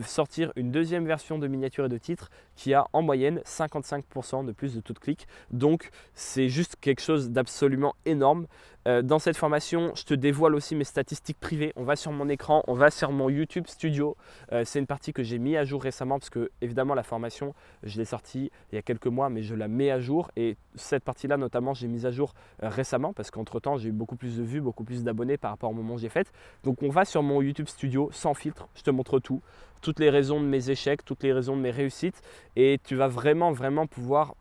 [0.03, 4.53] sortir une deuxième version de miniature et de titre qui a en moyenne 55% de
[4.53, 5.27] plus de taux de clic.
[5.51, 8.47] Donc c'est juste quelque chose d'absolument énorme.
[8.87, 11.73] Euh, dans cette formation, je te dévoile aussi mes statistiques privées.
[11.77, 14.17] On va sur mon écran, on va sur mon YouTube Studio.
[14.53, 17.55] Euh, c'est une partie que j'ai mis à jour récemment parce que évidemment la formation,
[17.83, 20.31] je l'ai sortie il y a quelques mois, mais je la mets à jour.
[20.37, 24.17] Et cette partie-là notamment, j'ai mis à jour euh, récemment parce qu'entre-temps, j'ai eu beaucoup
[24.17, 26.31] plus de vues, beaucoup plus d'abonnés par rapport au moment où j'ai fait.
[26.63, 29.41] Donc on va sur mon YouTube Studio sans filtre, je te montre tout
[29.85, 32.23] toutes les raisons de mes échecs, toutes les raisons de mes réussites
[32.57, 34.35] et tu vas vraiment, vraiment pouvoir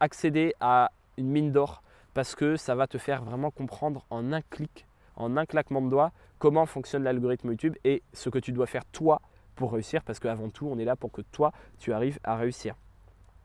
[0.00, 1.82] accéder à une mine d'or
[2.14, 4.86] parce que ça va te faire vraiment comprendre en un clic,
[5.16, 8.84] en un claquement de doigts, comment fonctionne l'algorithme YouTube et ce que tu dois faire
[8.86, 9.20] toi
[9.56, 12.74] pour réussir parce qu'avant tout, on est là pour que toi, tu arrives à réussir.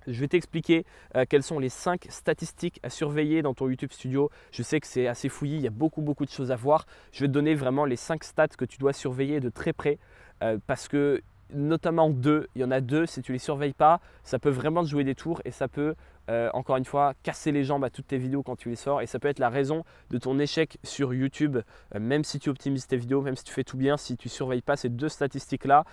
[0.08, 0.86] Je vais t'expliquer
[1.16, 4.30] euh, quelles sont les 5 statistiques à surveiller dans ton YouTube Studio.
[4.52, 6.86] Je sais que c'est assez fouillis, il y a beaucoup beaucoup de choses à voir.
[7.12, 10.00] Je vais te donner vraiment les 5 stats que tu dois surveiller de très près
[10.42, 11.22] euh, parce que
[11.54, 14.84] notamment deux, il y en a deux, si tu les surveilles pas, ça peut vraiment
[14.84, 15.96] te jouer des tours et ça peut
[16.30, 19.02] euh, encore une fois, casser les jambes à toutes tes vidéos quand tu les sors.
[19.02, 21.58] Et ça peut être la raison de ton échec sur YouTube,
[22.00, 24.62] même si tu optimises tes vidéos, même si tu fais tout bien, si tu surveilles
[24.62, 25.86] pas ces deux statistiques-là,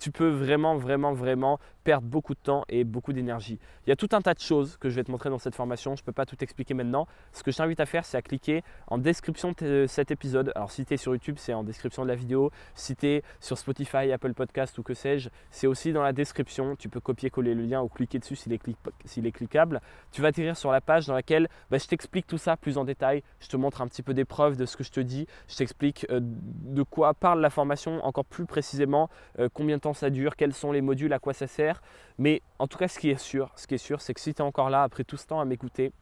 [0.00, 3.58] tu peux vraiment, vraiment, vraiment perdre beaucoup de temps et beaucoup d'énergie.
[3.86, 5.54] Il y a tout un tas de choses que je vais te montrer dans cette
[5.54, 5.94] formation.
[5.94, 7.06] Je ne peux pas tout expliquer maintenant.
[7.32, 10.52] Ce que je t'invite à faire, c'est à cliquer en description de cet épisode.
[10.54, 12.50] Alors, si tu es sur YouTube, c'est en description de la vidéo.
[12.74, 16.76] Si tu es sur Spotify, Apple Podcast ou que sais-je, c'est aussi dans la description.
[16.76, 19.80] Tu peux copier-coller le lien ou cliquer dessus s'il est, cliquable.
[20.12, 22.84] Tu vas atterrir sur la page dans laquelle bah, je t'explique tout ça plus en
[22.84, 23.22] détail.
[23.38, 25.26] Je te montre un petit peu des preuves de ce que je te dis.
[25.48, 29.89] Je t'explique euh, de quoi parle la formation encore plus précisément, euh, combien de temps
[29.94, 31.82] ça dure, quels sont les modules, à quoi ça sert.
[32.18, 34.34] Mais en tout cas, ce qui est sûr, ce qui est sûr, c'est que si
[34.34, 35.92] tu es encore là après tout ce temps à m'écouter,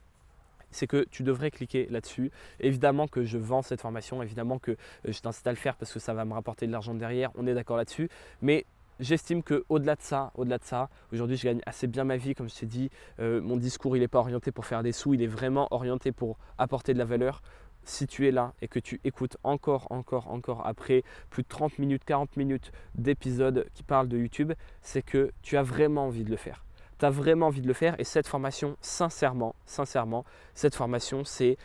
[0.71, 2.31] c'est que tu devrais cliquer là-dessus.
[2.61, 4.77] Évidemment que je vends cette formation, évidemment que euh,
[5.07, 7.47] je t'incite à le faire parce que ça va me rapporter de l'argent derrière, on
[7.47, 8.09] est d'accord là-dessus.
[8.43, 8.67] Mais
[9.01, 12.35] j'estime que au-delà de ça, au-delà de ça, aujourd'hui je gagne assez bien ma vie,
[12.35, 12.91] comme je t'ai dit.
[13.21, 16.13] Euh, mon discours il n'est pas orienté pour faire des sous, il est vraiment orienté
[16.13, 17.43] pour apporter de la valeur
[17.89, 21.79] si tu es là et que tu écoutes encore, encore, encore après plus de 30
[21.79, 26.31] minutes, 40 minutes d'épisodes qui parlent de YouTube, c'est que tu as vraiment envie de
[26.31, 26.65] le faire.
[26.99, 30.25] Tu as vraiment envie de le faire et cette formation, sincèrement, sincèrement,
[30.55, 31.57] cette formation, c'est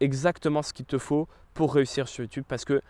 [0.00, 2.80] exactement ce qu'il te faut pour réussir sur YouTube parce que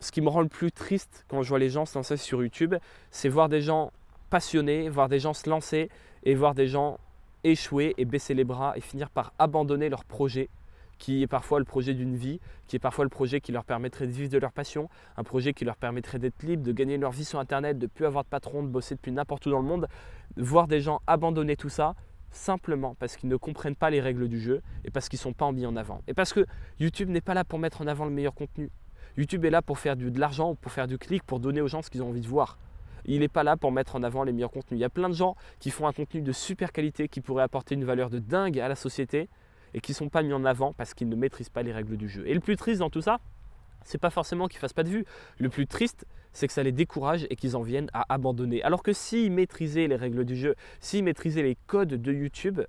[0.00, 2.42] ce qui me rend le plus triste quand je vois les gens se lancer sur
[2.42, 2.74] YouTube,
[3.10, 3.92] c'est voir des gens
[4.30, 5.90] passionnés, voir des gens se lancer
[6.24, 6.98] et voir des gens
[7.44, 10.48] échouer et baisser les bras et finir par abandonner leur projet
[11.02, 12.38] qui est parfois le projet d'une vie,
[12.68, 15.52] qui est parfois le projet qui leur permettrait de vivre de leur passion, un projet
[15.52, 18.22] qui leur permettrait d'être libre, de gagner leur vie sur Internet, de ne plus avoir
[18.22, 19.88] de patron, de bosser depuis n'importe où dans le monde,
[20.36, 21.96] voir des gens abandonner tout ça
[22.30, 25.32] simplement parce qu'ils ne comprennent pas les règles du jeu et parce qu'ils ne sont
[25.32, 26.02] pas mis en avant.
[26.06, 26.46] Et parce que
[26.78, 28.70] YouTube n'est pas là pour mettre en avant le meilleur contenu.
[29.16, 31.66] YouTube est là pour faire du, de l'argent, pour faire du clic, pour donner aux
[31.66, 32.58] gens ce qu'ils ont envie de voir.
[33.06, 34.78] Il n'est pas là pour mettre en avant les meilleurs contenus.
[34.78, 37.42] Il y a plein de gens qui font un contenu de super qualité qui pourrait
[37.42, 39.28] apporter une valeur de dingue à la société
[39.74, 41.96] et qui ne sont pas mis en avant parce qu'ils ne maîtrisent pas les règles
[41.96, 42.26] du jeu.
[42.26, 43.20] Et le plus triste dans tout ça,
[43.84, 45.04] c'est pas forcément qu'ils fassent pas de vues.
[45.38, 48.62] Le plus triste, c'est que ça les décourage et qu'ils en viennent à abandonner.
[48.62, 52.60] Alors que s'ils maîtrisaient les règles du jeu, s'ils maîtrisaient les codes de YouTube,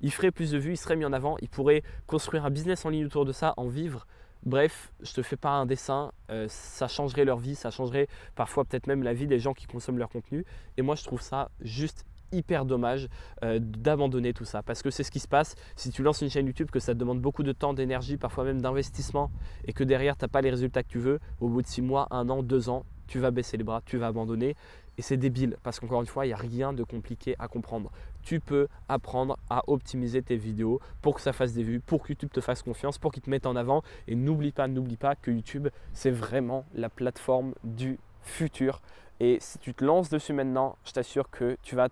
[0.00, 2.84] ils feraient plus de vues, ils seraient mis en avant, ils pourraient construire un business
[2.84, 4.06] en ligne autour de ça, en vivre.
[4.44, 8.64] Bref, je te fais pas un dessin, euh, ça changerait leur vie, ça changerait parfois
[8.64, 10.46] peut-être même la vie des gens qui consomment leur contenu.
[10.78, 13.08] Et moi, je trouve ça juste hyper dommage
[13.42, 16.30] euh, d'abandonner tout ça parce que c'est ce qui se passe si tu lances une
[16.30, 19.30] chaîne YouTube que ça te demande beaucoup de temps, d'énergie, parfois même d'investissement
[19.66, 21.82] et que derrière tu n'as pas les résultats que tu veux, au bout de 6
[21.82, 24.54] mois, 1 an, 2 ans, tu vas baisser les bras, tu vas abandonner
[25.00, 27.90] et c'est débile parce qu'encore une fois, il n'y a rien de compliqué à comprendre.
[28.22, 32.08] Tu peux apprendre à optimiser tes vidéos pour que ça fasse des vues, pour que
[32.10, 35.14] YouTube te fasse confiance, pour qu'il te mette en avant et n'oublie pas, n'oublie pas
[35.14, 38.82] que YouTube c'est vraiment la plateforme du futur.
[39.20, 41.88] Et si tu te lances dessus maintenant, je t'assure que tu vas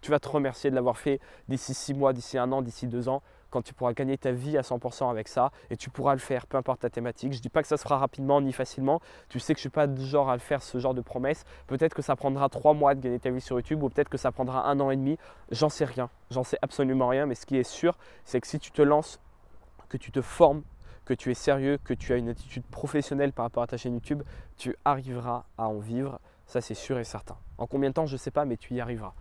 [0.00, 3.08] tu vas te remercier de l'avoir fait d'ici six mois, d'ici un an, d'ici deux
[3.08, 6.20] ans, quand tu pourras gagner ta vie à 100% avec ça et tu pourras le
[6.20, 7.32] faire, peu importe ta thématique.
[7.32, 9.00] Je ne dis pas que ça se fera rapidement ni facilement.
[9.28, 11.00] Tu sais que je ne suis pas du genre à le faire ce genre de
[11.00, 11.44] promesse.
[11.66, 14.18] Peut-être que ça prendra trois mois de gagner ta vie sur YouTube ou peut-être que
[14.18, 15.18] ça prendra un an et demi.
[15.50, 16.08] J'en sais rien.
[16.30, 17.26] J'en sais absolument rien.
[17.26, 19.20] Mais ce qui est sûr, c'est que si tu te lances,
[19.88, 20.62] que tu te formes,
[21.04, 23.94] que tu es sérieux, que tu as une attitude professionnelle par rapport à ta chaîne
[23.94, 24.22] YouTube,
[24.56, 26.20] tu arriveras à en vivre.
[26.46, 27.36] Ça, c'est sûr et certain.
[27.58, 29.12] En combien de temps, je ne sais pas, mais tu y arriveras.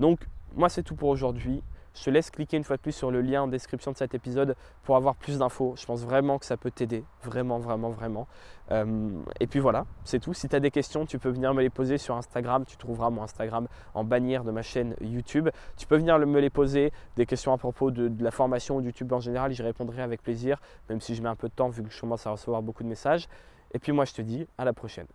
[0.00, 0.20] Donc,
[0.56, 1.62] moi, c'est tout pour aujourd'hui.
[1.94, 4.14] Je te laisse cliquer une fois de plus sur le lien en description de cet
[4.14, 5.74] épisode pour avoir plus d'infos.
[5.76, 7.04] Je pense vraiment que ça peut t'aider.
[7.22, 8.26] Vraiment, vraiment, vraiment.
[8.70, 10.32] Euh, et puis voilà, c'est tout.
[10.32, 12.64] Si tu as des questions, tu peux venir me les poser sur Instagram.
[12.64, 15.50] Tu trouveras mon Instagram en bannière de ma chaîne YouTube.
[15.76, 19.12] Tu peux venir me les poser, des questions à propos de, la formation ou YouTube
[19.12, 19.52] en général.
[19.52, 22.00] J'y répondrai avec plaisir, même si je mets un peu de temps vu que je
[22.00, 23.28] commence à recevoir beaucoup de messages.
[23.74, 25.06] Et puis moi, je te dis à la prochaine.